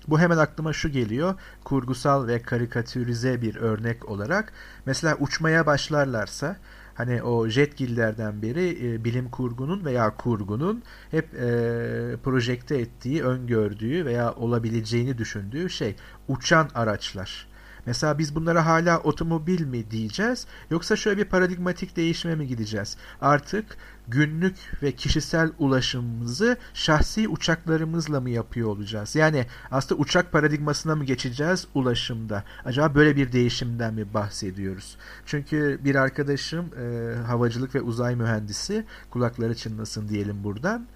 [0.08, 1.34] Bu hemen aklıma şu geliyor.
[1.64, 4.52] Kurgusal ve karikatürize bir örnek olarak.
[4.86, 6.56] Mesela uçmaya başlarlarsa
[6.94, 14.32] hani o jetgillerden beri e, bilim kurgunun veya kurgunun hep e, projekte ettiği, öngördüğü veya
[14.34, 15.96] olabileceğini düşündüğü şey
[16.28, 17.49] uçan araçlar.
[17.86, 22.96] Mesela biz bunlara hala otomobil mi diyeceğiz yoksa şöyle bir paradigmatik değişime mi gideceğiz?
[23.20, 23.76] Artık
[24.08, 29.16] günlük ve kişisel ulaşımımızı şahsi uçaklarımızla mı yapıyor olacağız?
[29.16, 32.44] Yani aslında uçak paradigmasına mı geçeceğiz ulaşımda?
[32.64, 34.96] Acaba böyle bir değişimden mi bahsediyoruz?
[35.26, 40.86] Çünkü bir arkadaşım e, havacılık ve uzay mühendisi kulakları çınlasın diyelim buradan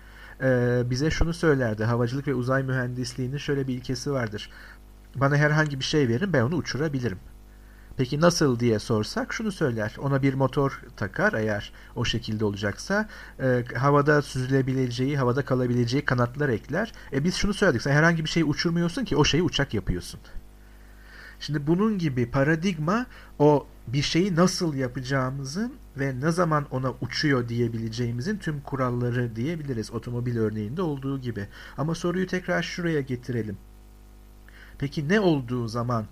[0.43, 1.85] e, bize şunu söylerdi.
[1.85, 4.51] Havacılık ve uzay mühendisliğinin şöyle bir ilkesi vardır.
[5.15, 7.19] Bana herhangi bir şey verin ben onu uçurabilirim.
[7.97, 9.97] Peki nasıl diye sorsak şunu söyler.
[9.99, 13.09] Ona bir motor takar eğer o şekilde olacaksa.
[13.41, 16.93] E, havada süzülebileceği, havada kalabileceği kanatlar ekler.
[17.13, 17.83] E biz şunu söyledik.
[17.83, 20.21] Sen herhangi bir şeyi uçurmuyorsun ki o şeyi uçak yapıyorsun.
[21.41, 23.07] Şimdi bunun gibi paradigma
[23.39, 29.91] o bir şeyi nasıl yapacağımızın ve ne zaman ona uçuyor diyebileceğimizin tüm kuralları diyebiliriz.
[29.91, 31.49] Otomobil örneğinde olduğu gibi.
[31.79, 33.57] Ama soruyu tekrar şuraya getirelim.
[34.79, 36.07] Peki ne olduğu zaman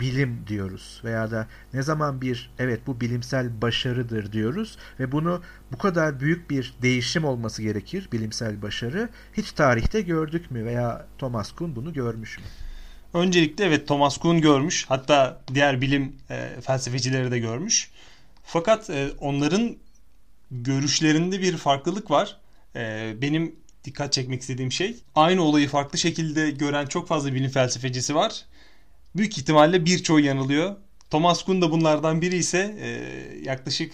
[0.00, 5.78] bilim diyoruz veya da ne zaman bir evet bu bilimsel başarıdır diyoruz ve bunu bu
[5.78, 11.76] kadar büyük bir değişim olması gerekir bilimsel başarı hiç tarihte gördük mü veya Thomas Kuhn
[11.76, 12.44] bunu görmüş mü?
[13.14, 17.90] Öncelikle evet Thomas Kuhn görmüş hatta diğer bilim e, felsefecileri de görmüş.
[18.44, 19.76] Fakat e, onların
[20.50, 22.36] görüşlerinde bir farklılık var.
[22.76, 23.56] E, benim
[23.88, 28.44] dikkat çekmek istediğim şey aynı olayı farklı şekilde gören çok fazla bilim felsefecisi var
[29.16, 30.76] büyük ihtimalle birçoğu yanılıyor.
[31.10, 32.88] Thomas Kuhn da bunlardan biri ise e,
[33.44, 33.92] yaklaşık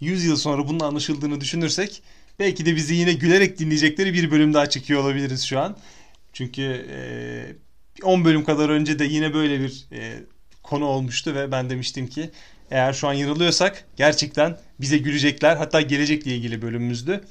[0.00, 2.02] 100 yıl sonra bunun anlaşıldığını düşünürsek
[2.38, 5.76] belki de bizi yine gülerek dinleyecekleri bir bölüm daha çekiyor olabiliriz şu an.
[6.32, 10.22] Çünkü e, 10 bölüm kadar önce de yine böyle bir e,
[10.62, 12.30] konu olmuştu ve ben demiştim ki
[12.70, 15.56] eğer şu an yanılıyorsak gerçekten bize gülecekler.
[15.56, 17.24] Hatta gelecekle ilgili bölümümüzdü.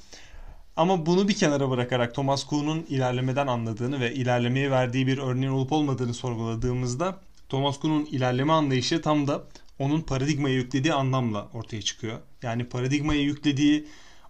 [0.77, 5.71] Ama bunu bir kenara bırakarak Thomas Kuhn'un ilerlemeden anladığını ve ilerlemeye verdiği bir örneğin olup
[5.71, 9.43] olmadığını sorguladığımızda Thomas Kuhn'un ilerleme anlayışı tam da
[9.79, 12.19] onun paradigmaya yüklediği anlamla ortaya çıkıyor.
[12.41, 13.87] Yani paradigmaya yüklediği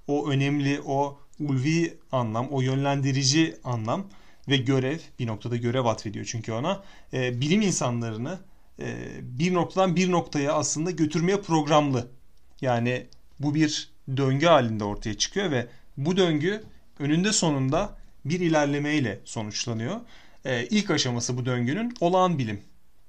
[0.07, 4.07] o önemli, o ulvi anlam, o yönlendirici anlam
[4.49, 6.83] ve görev, bir noktada görev atfediyor çünkü ona,
[7.13, 8.39] e, bilim insanlarını
[8.79, 12.07] e, bir noktadan bir noktaya aslında götürmeye programlı.
[12.61, 13.07] Yani
[13.39, 16.63] bu bir döngü halinde ortaya çıkıyor ve bu döngü
[16.99, 19.95] önünde sonunda bir ilerlemeyle sonuçlanıyor.
[20.45, 22.61] Ee, ilk aşaması bu döngünün olağan bilim.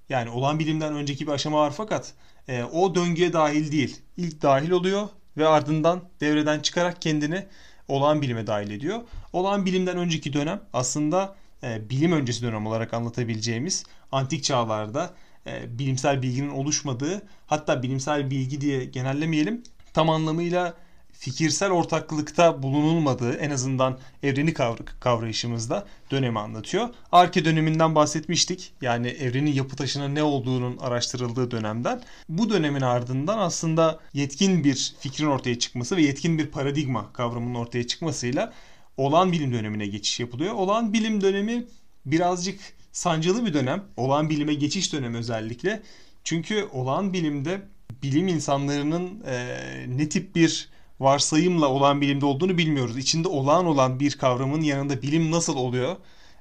[0.09, 2.12] Yani olağan bilimden önceki bir aşama var fakat
[2.48, 3.96] e, o döngüye dahil değil.
[4.16, 7.46] İlk dahil oluyor ve ardından devreden çıkarak kendini
[7.88, 9.01] olağan bilime dahil ediyor.
[9.33, 15.14] Olağan bilimden önceki dönem aslında e, bilim öncesi dönem olarak anlatabileceğimiz antik çağlarda
[15.46, 19.62] e, bilimsel bilginin oluşmadığı hatta bilimsel bilgi diye genellemeyelim
[19.94, 20.74] tam anlamıyla
[21.18, 24.54] fikirsel ortaklıkta bulunulmadığı en azından evreni
[25.00, 26.88] kavrayışımızda dönemi anlatıyor.
[27.12, 28.72] Arke döneminden bahsetmiştik.
[28.83, 32.02] Yani evrenin yapı taşına ne olduğunun araştırıldığı dönemden.
[32.28, 37.87] Bu dönemin ardından aslında yetkin bir fikrin ortaya çıkması ve yetkin bir paradigma kavramının ortaya
[37.87, 38.52] çıkmasıyla
[38.96, 40.54] olağan bilim dönemine geçiş yapılıyor.
[40.54, 41.66] Olağan bilim dönemi
[42.07, 42.61] birazcık
[42.92, 43.85] sancılı bir dönem.
[43.96, 45.83] Olağan bilime geçiş dönemi özellikle.
[46.24, 47.61] Çünkü olağan bilimde
[48.02, 49.46] bilim insanlarının e,
[49.88, 50.68] ne tip bir
[51.00, 52.98] varsayımla olan bilimde olduğunu bilmiyoruz.
[52.98, 55.96] İçinde olağan olan bir kavramın yanında bilim nasıl oluyor?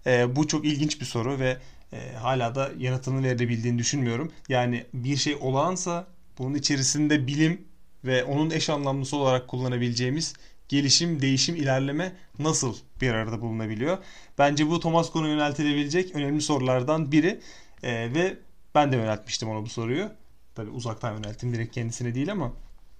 [0.06, 1.58] E, bu çok ilginç bir soru ve
[1.93, 4.32] e, hala da yanıtını verebildiğini düşünmüyorum.
[4.50, 7.62] Yani bir şey olağansa bunun içerisinde bilim
[8.06, 10.34] ve onun eş anlamlısı olarak kullanabileceğimiz
[10.70, 13.98] gelişim, değişim, ilerleme nasıl bir arada bulunabiliyor?
[14.38, 17.39] Bence bu Thomas Kuhn'a yöneltilebilecek önemli sorulardan biri
[17.84, 18.38] e, ve
[18.76, 20.10] ben de yöneltmiştim ona bu soruyu.
[20.56, 22.54] Tabii uzaktan yönelttim direkt kendisine değil ama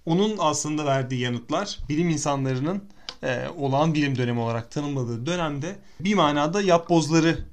[0.08, 2.84] onun aslında verdiği yanıtlar bilim insanlarının
[3.24, 7.46] e, olağan bilim dönemi olarak tanımladığı dönemde bir manada yapbozları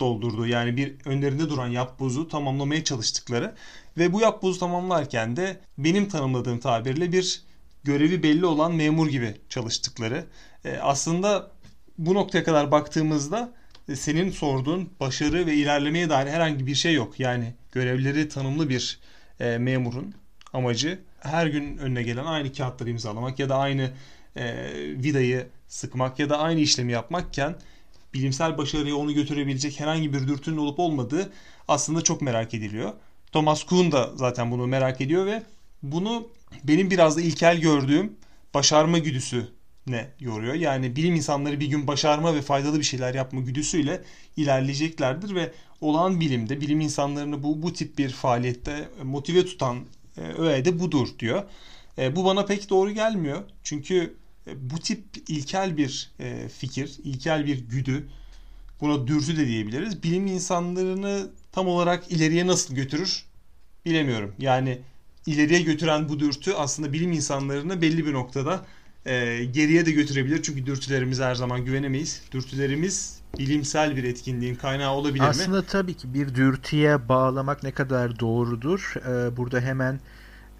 [0.00, 0.46] doldurdu.
[0.46, 3.54] Yani bir önlerinde duran yapbozu tamamlamaya çalıştıkları
[3.98, 7.42] ve bu yapbozu tamamlarken de benim tanımladığım tabirle bir
[7.84, 10.24] görevi belli olan memur gibi çalıştıkları.
[10.64, 11.50] E, aslında
[11.98, 13.52] bu noktaya kadar baktığımızda
[13.88, 17.20] e, senin sorduğun başarı ve ilerlemeye dair herhangi bir şey yok.
[17.20, 19.00] Yani görevleri tanımlı bir
[19.40, 20.14] e, memurun
[20.52, 23.90] amacı her gün önüne gelen aynı kağıtları imzalamak ya da aynı
[24.36, 27.56] e, vidayı sıkmak ya da aynı işlemi yapmakken
[28.14, 31.32] bilimsel başarıya onu götürebilecek herhangi bir dürtünün olup olmadığı
[31.68, 32.92] aslında çok merak ediliyor.
[33.32, 35.42] Thomas Kuhn da zaten bunu merak ediyor ve
[35.82, 36.28] bunu
[36.64, 38.16] benim biraz da ilkel gördüğüm
[38.54, 39.48] başarma güdüsü
[39.86, 40.54] ne yoruyor.
[40.54, 44.02] Yani bilim insanları bir gün başarma ve faydalı bir şeyler yapma güdüsüyle
[44.36, 49.78] ilerleyeceklerdir ve olağan bilimde bilim insanlarını bu bu tip bir faaliyette motive tutan
[50.18, 51.42] e, de budur diyor.
[51.98, 53.42] E, bu bana pek doğru gelmiyor.
[53.62, 54.14] Çünkü
[54.46, 58.08] e, bu tip ilkel bir e, fikir, ilkel bir güdü,
[58.80, 60.02] buna dürtü de diyebiliriz.
[60.02, 63.24] Bilim insanlarını tam olarak ileriye nasıl götürür
[63.84, 64.34] bilemiyorum.
[64.38, 64.78] Yani
[65.26, 68.66] ileriye götüren bu dürtü aslında bilim insanlarını belli bir noktada
[69.06, 70.42] e, geriye de götürebilir.
[70.42, 72.22] Çünkü dürtülerimize her zaman güvenemeyiz.
[72.32, 75.56] Dürtülerimiz bilimsel bir etkinliğin kaynağı olabilir aslında mi?
[75.56, 78.94] Aslında tabii ki bir dürtüye bağlamak ne kadar doğrudur.
[78.96, 80.00] Ee, burada hemen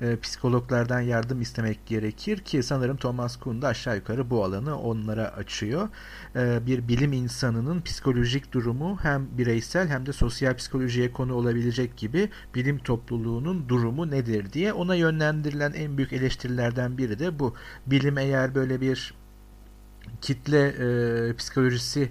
[0.01, 5.29] e, psikologlardan yardım istemek gerekir ki sanırım Thomas Kuhn da aşağı yukarı bu alanı onlara
[5.29, 5.89] açıyor.
[6.37, 12.31] E, bir bilim insanının psikolojik durumu hem bireysel hem de sosyal psikolojiye konu olabilecek gibi
[12.55, 17.55] bilim topluluğunun durumu nedir diye ona yönlendirilen en büyük eleştirilerden biri de bu.
[17.87, 19.15] Bilim eğer böyle bir
[20.21, 22.11] kitle e, psikolojisi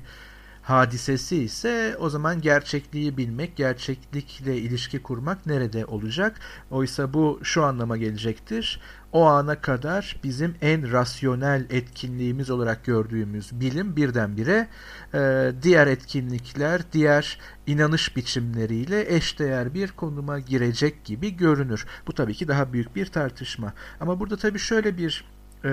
[0.66, 6.40] hadisesi ise o zaman gerçekliği bilmek, gerçeklikle ilişki kurmak nerede olacak?
[6.72, 8.82] Oysa bu şu anlama gelecektir.
[9.12, 14.68] O ana kadar bizim en rasyonel etkinliğimiz olarak gördüğümüz bilim birdenbire
[15.14, 21.86] e, diğer etkinlikler, diğer inanış biçimleriyle eşdeğer bir konuma girecek gibi görünür.
[22.08, 23.74] Bu tabii ki daha büyük bir tartışma.
[24.00, 25.26] Ama burada tabii şöyle bir
[25.64, 25.72] e,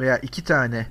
[0.00, 0.86] veya iki tane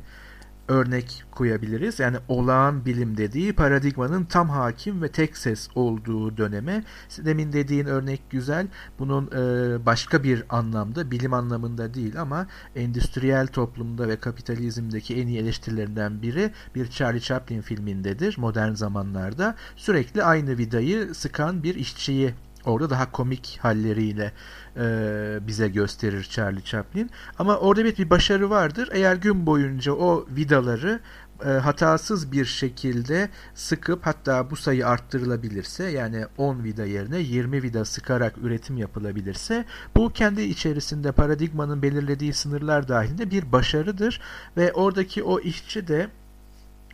[0.67, 1.99] örnek koyabiliriz.
[1.99, 6.83] Yani olağan bilim dediği paradigmanın tam hakim ve tek ses olduğu döneme.
[7.17, 8.67] Demin dediğin örnek güzel.
[8.99, 15.39] Bunun e, başka bir anlamda, bilim anlamında değil ama endüstriyel toplumda ve kapitalizmdeki en iyi
[15.39, 19.55] eleştirilerinden biri bir Charlie Chaplin filmindedir modern zamanlarda.
[19.75, 22.33] Sürekli aynı vidayı sıkan bir işçiyi
[22.65, 24.31] Orada daha komik halleriyle
[24.77, 27.09] e, bize gösterir Charlie Chaplin.
[27.39, 28.89] Ama orada bir, bir başarı vardır.
[28.91, 30.99] Eğer gün boyunca o vidaları
[31.45, 37.85] e, hatasız bir şekilde sıkıp hatta bu sayı arttırılabilirse yani 10 vida yerine 20 vida
[37.85, 44.21] sıkarak üretim yapılabilirse bu kendi içerisinde paradigmanın belirlediği sınırlar dahilinde bir başarıdır
[44.57, 46.07] ve oradaki o işçi de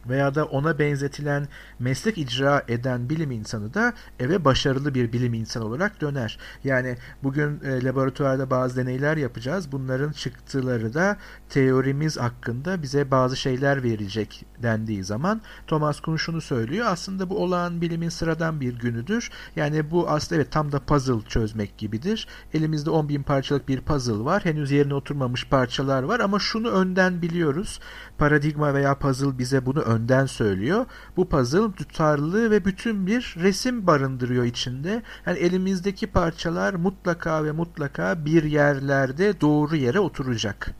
[0.10, 1.48] veya da ona benzetilen
[1.80, 6.39] meslek icra eden bilim insanı da eve başarılı bir bilim insanı olarak döner.
[6.63, 9.72] Yani bugün e, laboratuvarda bazı deneyler yapacağız.
[9.72, 11.17] Bunların çıktıları da
[11.50, 16.88] teorimiz hakkında bize bazı şeyler verecek dendiği zaman Thomas Kuhn şunu söylüyor.
[16.89, 19.32] Aslında bu olağan bilimin sıradan bir günüdür.
[19.56, 22.28] Yani bu aslında evet tam da puzzle çözmek gibidir.
[22.54, 24.46] Elimizde 10 bin parçalık bir puzzle var.
[24.46, 27.80] Henüz yerine oturmamış parçalar var ama şunu önden biliyoruz.
[28.17, 30.86] Paradigma veya puzzle bize bunu önden söylüyor.
[31.17, 35.01] Bu puzzle tutarlı ve bütün bir resim barındırıyor içinde.
[35.25, 40.75] Yani elimizdeki parçalar mutlaka ve mutlaka bir yerlerde doğru yere oturacak.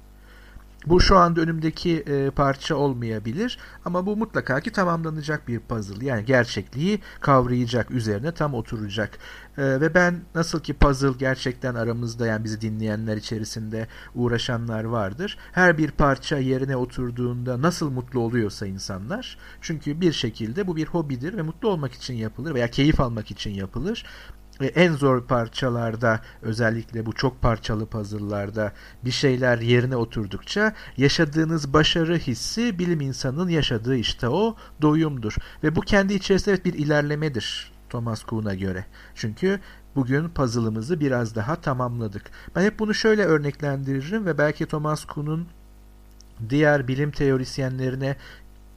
[0.86, 6.06] Bu şu anda önümdeki e, parça olmayabilir ama bu mutlaka ki tamamlanacak bir puzzle.
[6.06, 9.18] Yani gerçekliği kavrayacak, üzerine tam oturacak.
[9.58, 15.38] E, ve ben nasıl ki puzzle gerçekten aramızda yani bizi dinleyenler içerisinde uğraşanlar vardır.
[15.52, 19.38] Her bir parça yerine oturduğunda nasıl mutlu oluyorsa insanlar.
[19.62, 23.52] Çünkü bir şekilde bu bir hobidir ve mutlu olmak için yapılır veya keyif almak için
[23.52, 24.06] yapılır
[24.66, 28.72] en zor parçalarda özellikle bu çok parçalı puzzle'larda
[29.06, 35.36] bir şeyler yerine oturdukça yaşadığınız başarı hissi bilim insanının yaşadığı işte o doyumdur.
[35.64, 38.86] Ve bu kendi içerisinde bir ilerlemedir Thomas Kuhn'a göre.
[39.16, 39.60] Çünkü
[39.96, 42.24] bugün puzzle'ımızı biraz daha tamamladık.
[42.56, 45.48] Ben hep bunu şöyle örneklendiririm ve belki Thomas Kuhn'un
[46.50, 48.16] diğer bilim teorisyenlerine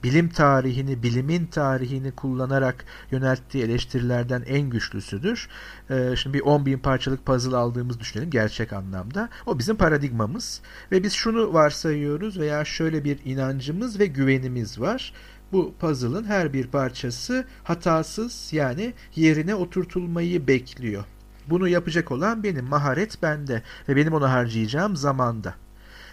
[0.03, 5.49] bilim tarihini, bilimin tarihini kullanarak yönelttiği eleştirilerden en güçlüsüdür.
[5.89, 9.29] Ee, şimdi bir 10 bin parçalık puzzle aldığımız düşünelim gerçek anlamda.
[9.45, 10.61] O bizim paradigmamız
[10.91, 15.13] ve biz şunu varsayıyoruz veya şöyle bir inancımız ve güvenimiz var.
[15.51, 21.03] Bu puzzle'ın her bir parçası hatasız yani yerine oturtulmayı bekliyor.
[21.47, 25.55] Bunu yapacak olan benim, maharet bende ve benim onu harcayacağım zamanda.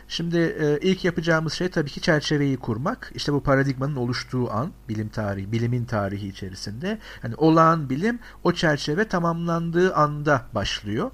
[0.09, 3.13] Şimdi e, ilk yapacağımız şey tabii ki çerçeveyi kurmak.
[3.15, 6.99] İşte bu paradigmanın oluştuğu an, bilim tarihi, bilimin tarihi içerisinde.
[7.23, 11.11] Yani olağan bilim o çerçeve tamamlandığı anda başlıyor.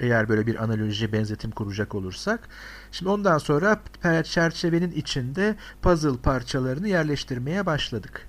[0.00, 2.48] Eğer böyle bir analoji, benzetim kuracak olursak.
[2.92, 3.80] Şimdi ondan sonra
[4.24, 8.28] çerçevenin içinde puzzle parçalarını yerleştirmeye başladık.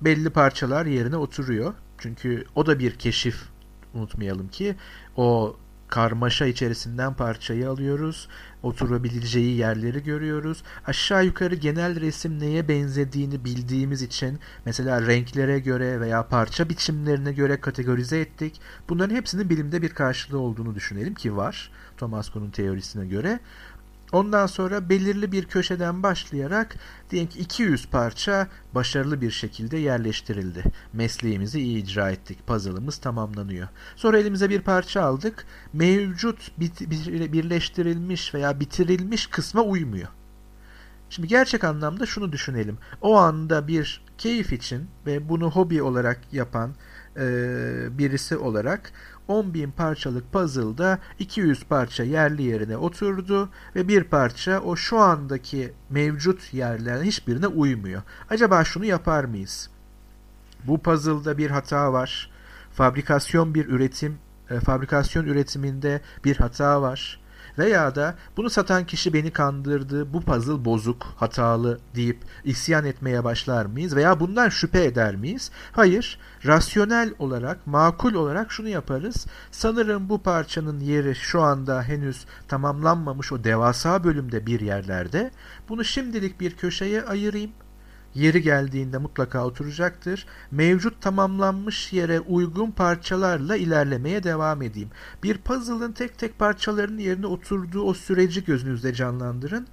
[0.00, 1.74] Belli parçalar yerine oturuyor.
[1.98, 3.42] Çünkü o da bir keşif
[3.94, 4.76] unutmayalım ki
[5.16, 5.56] o
[5.88, 8.28] karmaşa içerisinden parçayı alıyoruz.
[8.62, 10.62] Oturabileceği yerleri görüyoruz.
[10.86, 17.60] Aşağı yukarı genel resim neye benzediğini bildiğimiz için mesela renklere göre veya parça biçimlerine göre
[17.60, 18.60] kategorize ettik.
[18.88, 21.70] Bunların hepsinin bilimde bir karşılığı olduğunu düşünelim ki var.
[21.96, 23.40] Thomas Kuhn'un teorisine göre.
[24.12, 26.76] Ondan sonra belirli bir köşeden başlayarak
[27.10, 30.64] diyelim ki 200 parça başarılı bir şekilde yerleştirildi.
[30.92, 32.46] Mesleğimizi iyi icra ettik.
[32.46, 33.68] Puzzle'ımız tamamlanıyor.
[33.96, 35.46] Sonra elimize bir parça aldık.
[35.72, 36.58] Mevcut
[37.32, 40.08] birleştirilmiş veya bitirilmiş kısma uymuyor.
[41.10, 42.78] Şimdi gerçek anlamda şunu düşünelim.
[43.00, 46.74] O anda bir keyif için ve bunu hobi olarak yapan
[47.16, 48.92] e, birisi olarak
[49.28, 56.54] 10.000 parçalık puzzle'da 200 parça yerli yerine oturdu ve bir parça o şu andaki mevcut
[56.54, 58.02] yerlerin hiçbirine uymuyor.
[58.30, 59.70] Acaba şunu yapar mıyız?
[60.64, 62.30] Bu puzzle'da bir hata var.
[62.72, 64.18] Fabrikasyon bir üretim,
[64.50, 67.20] e, fabrikasyon üretiminde bir hata var.
[67.58, 73.66] Veya da bunu satan kişi beni kandırdı, bu puzzle bozuk, hatalı deyip isyan etmeye başlar
[73.66, 73.96] mıyız?
[73.96, 75.50] Veya bundan şüphe eder miyiz?
[75.72, 79.26] Hayır, rasyonel olarak, makul olarak şunu yaparız.
[79.50, 85.30] Sanırım bu parçanın yeri şu anda henüz tamamlanmamış o devasa bölümde bir yerlerde.
[85.68, 87.50] Bunu şimdilik bir köşeye ayırayım
[88.16, 90.26] yeri geldiğinde mutlaka oturacaktır.
[90.50, 94.90] Mevcut tamamlanmış yere uygun parçalarla ilerlemeye devam edeyim.
[95.22, 99.66] Bir puzzle'ın tek tek parçalarının yerine oturduğu o süreci gözünüzde canlandırın.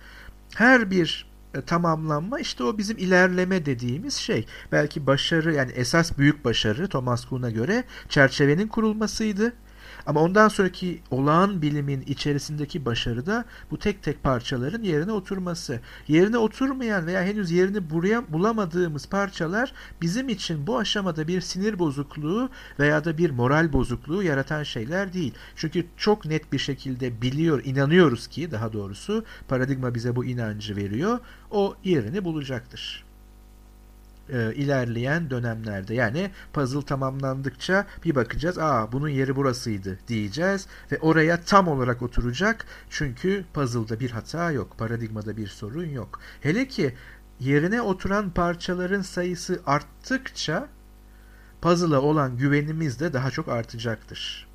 [0.55, 4.45] Her bir e, tamamlanma işte o bizim ilerleme dediğimiz şey.
[4.71, 9.53] Belki başarı yani esas büyük başarı Thomas Kuhn'a göre çerçevenin kurulmasıydı.
[10.06, 15.80] Ama ondan sonraki olağan bilimin içerisindeki başarı da bu tek tek parçaların yerine oturması.
[16.08, 22.49] Yerine oturmayan veya henüz yerini buraya bulamadığımız parçalar bizim için bu aşamada bir sinir bozukluğu
[22.80, 25.34] veya da bir moral bozukluğu yaratan şeyler değil.
[25.56, 31.20] Çünkü çok net bir şekilde biliyor, inanıyoruz ki daha doğrusu paradigma bize bu inancı veriyor.
[31.51, 33.06] O yerini bulacaktır
[34.30, 35.93] e, ilerleyen dönemlerde.
[35.93, 42.65] Yani puzzle tamamlandıkça bir bakacağız aa bunun yeri burasıydı diyeceğiz ve oraya tam olarak oturacak.
[42.89, 46.19] Çünkü puzzle'da bir hata yok paradigmada bir sorun yok.
[46.41, 46.93] Hele ki
[47.39, 50.67] yerine oturan parçaların sayısı arttıkça
[51.61, 54.53] puzzle'a olan güvenimiz de daha çok artacaktır.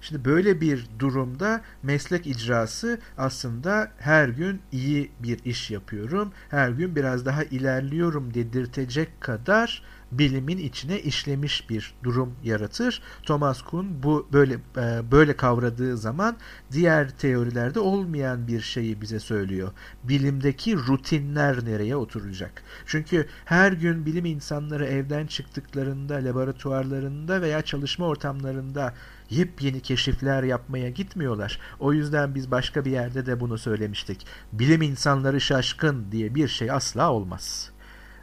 [0.00, 6.96] Şimdi böyle bir durumda meslek icrası aslında her gün iyi bir iş yapıyorum, her gün
[6.96, 9.82] biraz daha ilerliyorum dedirtecek kadar
[10.12, 13.02] bilimin içine işlemiş bir durum yaratır.
[13.22, 16.36] Thomas Kuhn bu böyle e, böyle kavradığı zaman
[16.72, 19.72] diğer teorilerde olmayan bir şeyi bize söylüyor.
[20.04, 22.62] Bilimdeki rutinler nereye oturacak?
[22.86, 28.94] Çünkü her gün bilim insanları evden çıktıklarında, laboratuvarlarında veya çalışma ortamlarında
[29.30, 31.60] yepyeni keşifler yapmaya gitmiyorlar.
[31.80, 34.26] O yüzden biz başka bir yerde de bunu söylemiştik.
[34.52, 37.70] Bilim insanları şaşkın diye bir şey asla olmaz.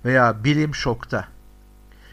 [0.06, 1.28] Veya bilim şokta.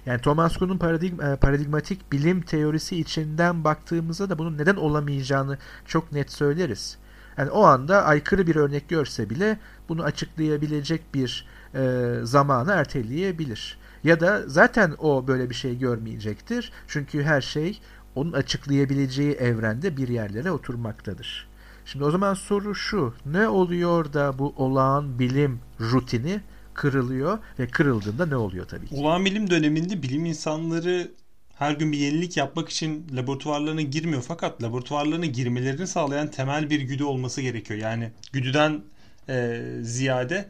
[0.06, 6.12] Yani Thomas Kuhn'un paradigm, e, paradigmatik bilim teorisi içinden baktığımızda da bunun neden olamayacağını çok
[6.12, 6.98] net söyleriz.
[7.36, 13.78] Yani o anda aykırı bir örnek görse bile bunu açıklayabilecek bir e, zamanı erteleyebilir.
[14.04, 16.72] Ya da zaten o böyle bir şey görmeyecektir.
[16.88, 17.80] Çünkü her şey
[18.14, 21.48] onun açıklayabileceği evrende bir yerlere oturmaktadır.
[21.84, 23.14] Şimdi o zaman soru şu.
[23.26, 26.40] Ne oluyor da bu olağan bilim rutini
[26.74, 28.94] kırılıyor ve kırıldığında ne oluyor tabii ki?
[28.94, 31.10] Olağan bilim döneminde bilim insanları
[31.58, 37.04] her gün bir yenilik yapmak için laboratuvarlarına girmiyor fakat laboratuvarlarına girmelerini sağlayan temel bir güdü
[37.04, 37.80] olması gerekiyor.
[37.80, 38.80] Yani güdüden
[39.28, 40.48] e, ziyade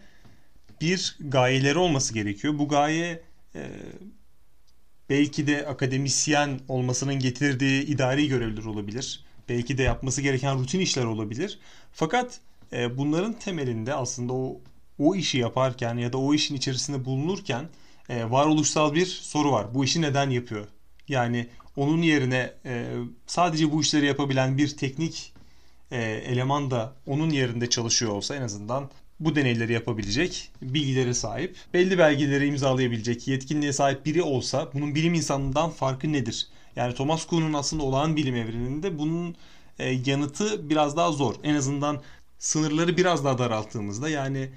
[0.81, 2.59] bir gayeleri olması gerekiyor.
[2.59, 3.23] Bu gaye
[3.55, 3.71] e,
[5.11, 9.25] belki de akademisyen olmasının getirdiği idari görevler olabilir.
[9.49, 11.59] Belki de yapması gereken rutin işler olabilir.
[11.93, 12.41] Fakat
[12.73, 14.61] e, bunların temelinde aslında o
[14.99, 17.69] o işi yaparken ya da o işin içerisinde bulunurken
[18.09, 19.75] e, varoluşsal bir soru var.
[19.75, 20.67] Bu işi neden yapıyor?
[21.09, 21.47] Yani
[21.77, 22.95] onun yerine e,
[23.27, 25.33] sadece bu işleri yapabilen bir teknik
[25.91, 28.91] e, eleman da onun yerinde çalışıyor olsa en azından
[29.21, 35.71] bu deneyleri yapabilecek bilgilere sahip, belli belgeleri imzalayabilecek yetkinliğe sahip biri olsa bunun bilim insanından
[35.71, 36.49] farkı nedir?
[36.77, 39.37] Yani Thomas Kuhn'un aslında olağan bilim evreninde bunun
[39.79, 41.35] e, yanıtı biraz daha zor.
[41.43, 42.03] En azından
[42.39, 44.51] sınırları biraz daha daralttığımızda yani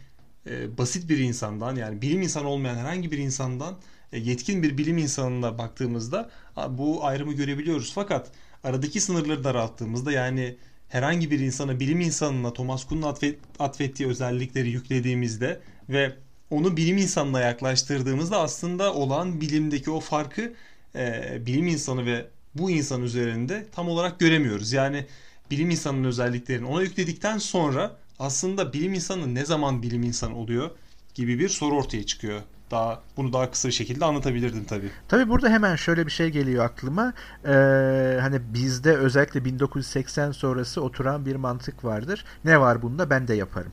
[0.50, 3.76] e, basit bir insandan yani bilim insanı olmayan herhangi bir insandan
[4.14, 6.30] e, yetkin bir bilim insanına baktığımızda
[6.70, 7.92] bu ayrımı görebiliyoruz.
[7.96, 8.32] Fakat
[8.64, 10.58] aradaki sınırları daralttığımızda yani
[10.94, 16.16] herhangi bir insana bilim insanına Thomas Kuhn'un atfet, atfettiği özellikleri yüklediğimizde ve
[16.50, 20.54] onu bilim insanına yaklaştırdığımızda aslında olan bilimdeki o farkı
[20.96, 22.26] e, bilim insanı ve
[22.56, 24.74] bu insan üzerinde tam olarak göremiyoruz.
[24.74, 25.06] Yani
[25.52, 30.72] bilim insanının özelliklerini ona yükledikten sonra aslında bilim insanı ne zaman bilim insanı oluyor
[31.16, 32.42] gibi bir soru ortaya çıkıyor.
[32.74, 34.90] Daha bunu daha kısa bir şekilde anlatabilirdim tabii.
[35.08, 37.14] Tabii burada hemen şöyle bir şey geliyor aklıma.
[37.46, 42.26] Ee, hani bizde özellikle 1980 sonrası oturan bir mantık vardır.
[42.46, 43.10] Ne var bunda?
[43.10, 43.72] Ben de yaparım.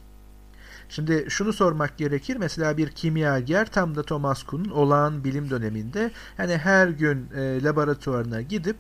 [0.89, 2.37] Şimdi şunu sormak gerekir.
[2.37, 8.41] Mesela bir kimyager tam da Thomas Kuhn'un olağan bilim döneminde yani her gün e, laboratuvarına
[8.41, 8.77] gidip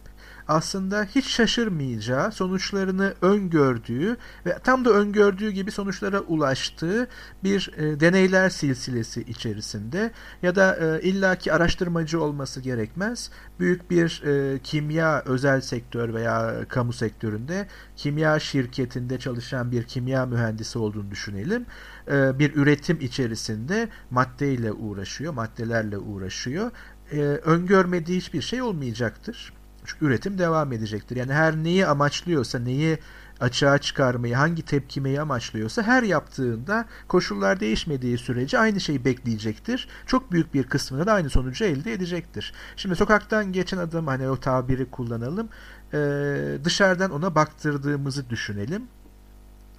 [0.51, 7.09] aslında hiç şaşırmayacağı, sonuçlarını öngördüğü ve tam da öngördüğü gibi sonuçlara ulaştığı
[7.45, 10.11] bir e, deneyler silsilesi içerisinde
[10.43, 13.31] ya da e, illaki araştırmacı olması gerekmez.
[13.61, 20.79] Büyük bir e, kimya özel sektör veya kamu sektöründe kimya şirketinde çalışan bir kimya mühendisi
[20.79, 21.67] olduğunu düşünelim.
[22.09, 26.71] E, bir üretim içerisinde maddeyle uğraşıyor, maddelerle uğraşıyor.
[27.13, 29.60] E, öngörmediği hiçbir şey olmayacaktır
[30.01, 31.17] üretim devam edecektir.
[31.17, 32.99] Yani her neyi amaçlıyorsa, neyi
[33.41, 39.89] açığa çıkarmayı, hangi tepkimeyi amaçlıyorsa her yaptığında koşullar değişmediği sürece aynı şeyi bekleyecektir.
[40.07, 42.53] Çok büyük bir kısmında da aynı sonucu elde edecektir.
[42.77, 45.49] Şimdi sokaktan geçen adam hani o tabiri kullanalım.
[45.95, 48.83] Ee, dışarıdan ona baktırdığımızı düşünelim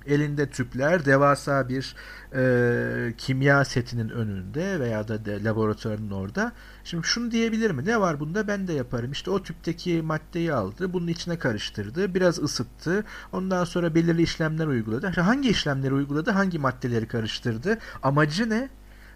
[0.06, 1.96] elinde tüpler devasa bir
[2.36, 6.52] e, kimya setinin önünde veya da de, laboratuvarın orada.
[6.84, 7.86] Şimdi şunu diyebilir mi?
[7.86, 8.48] Ne var bunda?
[8.48, 9.12] Ben de yaparım.
[9.12, 13.04] İşte o tüpteki maddeyi aldı, bunun içine karıştırdı, biraz ısıttı.
[13.32, 15.10] Ondan sonra belirli işlemler uyguladı.
[15.10, 16.32] İşte hangi işlemleri uyguladı?
[16.32, 17.78] Hangi maddeleri karıştırdı?
[18.04, 18.70] Amacı ne?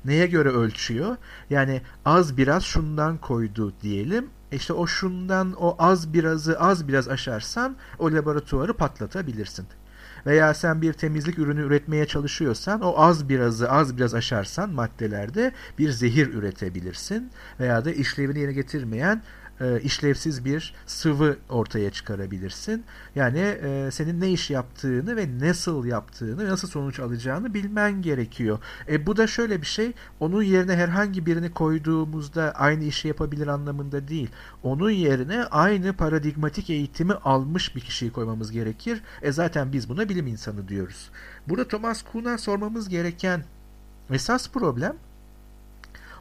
[0.05, 1.17] Neye göre ölçüyor?
[1.49, 4.29] Yani az biraz şundan koydu diyelim.
[4.51, 9.67] İşte o şundan o az birazı az biraz aşarsan o laboratuvarı patlatabilirsin
[10.25, 15.89] veya sen bir temizlik ürünü üretmeye çalışıyorsan o az birazı az biraz aşarsan maddelerde bir
[15.89, 19.21] zehir üretebilirsin veya da işlevini yerine getirmeyen
[19.61, 22.83] e, işlevsiz bir sıvı ortaya çıkarabilirsin.
[23.15, 28.59] Yani e, senin ne iş yaptığını ve nasıl yaptığını, nasıl sonuç alacağını bilmen gerekiyor.
[28.87, 34.07] E, bu da şöyle bir şey, onun yerine herhangi birini koyduğumuzda aynı işi yapabilir anlamında
[34.07, 34.29] değil.
[34.63, 39.01] Onun yerine aynı paradigmatik eğitimi almış bir kişiyi koymamız gerekir.
[39.21, 41.09] E zaten biz buna bilim insanı diyoruz.
[41.47, 43.43] Burada Thomas Kuhn'a sormamız gereken
[44.09, 44.95] esas problem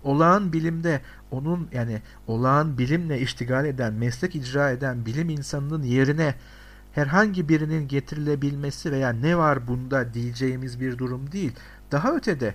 [0.05, 1.01] olağan bilimde
[1.31, 6.35] onun yani olağan bilimle iştigal eden, meslek icra eden bilim insanının yerine
[6.93, 11.53] herhangi birinin getirilebilmesi veya ne var bunda diyeceğimiz bir durum değil.
[11.93, 12.55] Daha ötede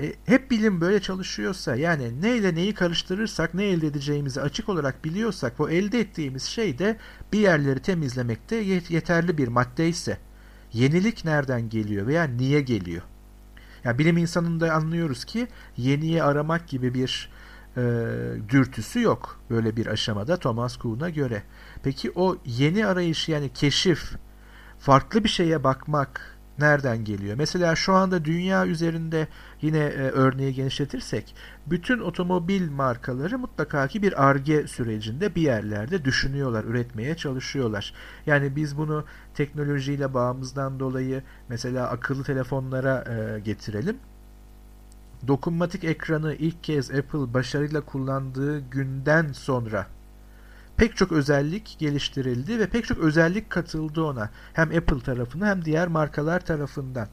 [0.00, 5.04] e, hep bilim böyle çalışıyorsa yani ne ile neyi karıştırırsak ne elde edeceğimizi açık olarak
[5.04, 6.96] biliyorsak o elde ettiğimiz şey de
[7.32, 8.56] bir yerleri temizlemekte
[8.88, 10.18] yeterli bir madde ise
[10.72, 13.02] yenilik nereden geliyor veya niye geliyor?
[13.84, 17.30] Yani bilim insanında anlıyoruz ki yeniyi aramak gibi bir
[17.76, 17.82] e,
[18.48, 21.42] dürtüsü yok böyle bir aşamada Thomas Kuhn'a göre.
[21.82, 24.12] Peki o yeni arayış yani keşif,
[24.78, 27.36] farklı bir şeye bakmak nereden geliyor?
[27.38, 29.28] Mesela şu anda dünya üzerinde
[29.62, 31.34] yine e, örneği genişletirsek
[31.66, 37.94] bütün otomobil markaları mutlaka ki bir arge sürecinde bir yerlerde düşünüyorlar, üretmeye çalışıyorlar.
[38.26, 43.96] Yani biz bunu teknolojiyle bağımızdan dolayı mesela akıllı telefonlara e, getirelim.
[45.28, 49.86] Dokunmatik ekranı ilk kez Apple başarıyla kullandığı günden sonra
[50.76, 54.30] pek çok özellik geliştirildi ve pek çok özellik katıldı ona.
[54.52, 57.08] Hem Apple tarafından hem diğer markalar tarafından.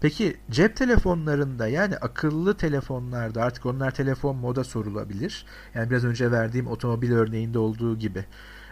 [0.00, 5.46] Peki cep telefonlarında yani akıllı telefonlarda artık onlar telefon moda sorulabilir.
[5.74, 8.24] Yani biraz önce verdiğim otomobil örneğinde olduğu gibi.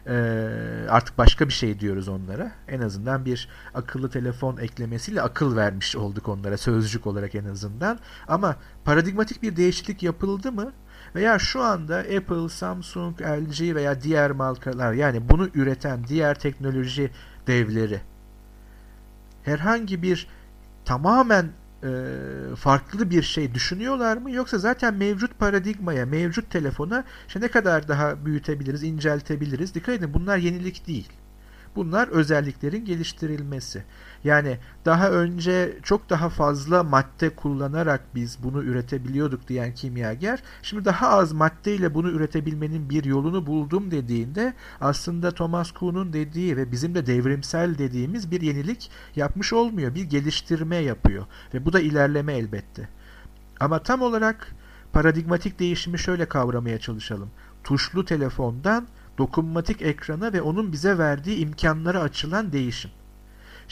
[0.07, 2.53] Ee, artık başka bir şey diyoruz onlara.
[2.69, 7.99] En azından bir akıllı telefon eklemesiyle akıl vermiş olduk onlara sözcük olarak en azından.
[8.29, 10.73] Ama paradigmatik bir değişiklik yapıldı mı?
[11.15, 17.11] Veya şu anda Apple, Samsung, LG veya diğer markalar yani bunu üreten diğer teknoloji
[17.47, 18.01] devleri
[19.43, 20.27] herhangi bir
[20.85, 21.51] tamamen
[21.83, 21.89] e,
[22.57, 28.27] farklı bir şey düşünüyorlar mı yoksa zaten mevcut paradigmaya, mevcut telefona işte ne kadar daha
[28.27, 29.75] büyütebiliriz, inceltebiliriz.
[29.75, 31.09] Dikkat edin bunlar yenilik değil.
[31.77, 33.85] Bunlar özelliklerin geliştirilmesi.
[34.25, 41.09] Yani daha önce çok daha fazla madde kullanarak biz bunu üretebiliyorduk diyen kimyager, şimdi daha
[41.09, 47.07] az maddeyle bunu üretebilmenin bir yolunu buldum dediğinde aslında Thomas Kuhn'un dediği ve bizim de
[47.07, 49.95] devrimsel dediğimiz bir yenilik yapmış olmuyor.
[49.95, 52.89] Bir geliştirme yapıyor ve bu da ilerleme elbette.
[53.61, 54.55] Ama tam olarak
[54.93, 57.31] paradigmatik değişimi şöyle kavramaya çalışalım.
[57.65, 58.87] Tuşlu telefondan
[59.19, 62.91] dokunmatik ekrana ve onun bize verdiği imkanlara açılan değişim.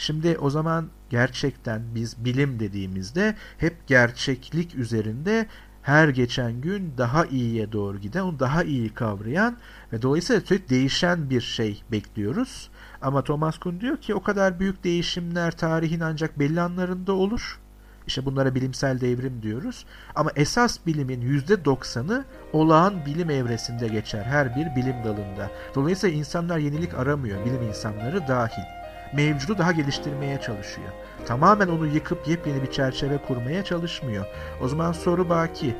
[0.01, 5.45] Şimdi o zaman gerçekten biz bilim dediğimizde hep gerçeklik üzerinde
[5.81, 9.57] her geçen gün daha iyiye doğru giden, onu daha iyi kavrayan
[9.93, 12.69] ve dolayısıyla sürekli değişen bir şey bekliyoruz.
[13.01, 17.59] Ama Thomas Kuhn diyor ki o kadar büyük değişimler tarihin ancak belli anlarında olur.
[18.07, 19.85] İşte bunlara bilimsel devrim diyoruz.
[20.15, 25.51] Ama esas bilimin %90'ı olağan bilim evresinde geçer her bir bilim dalında.
[25.75, 28.80] Dolayısıyla insanlar yenilik aramıyor, bilim insanları dahil.
[29.13, 30.89] Mevcudu daha geliştirmeye çalışıyor.
[31.25, 34.25] Tamamen onu yıkıp yepyeni bir çerçeve kurmaya çalışmıyor.
[34.61, 35.75] O zaman soru baki.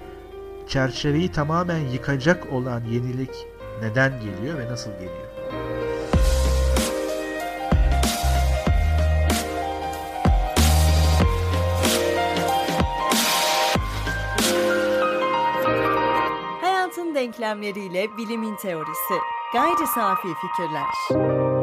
[0.68, 3.48] Çerçeveyi tamamen yıkacak olan yenilik
[3.82, 5.32] neden geliyor ve nasıl geliyor?
[17.22, 19.14] denklemleriyle bilimin teorisi.
[19.54, 21.61] Gayri safi fikirler.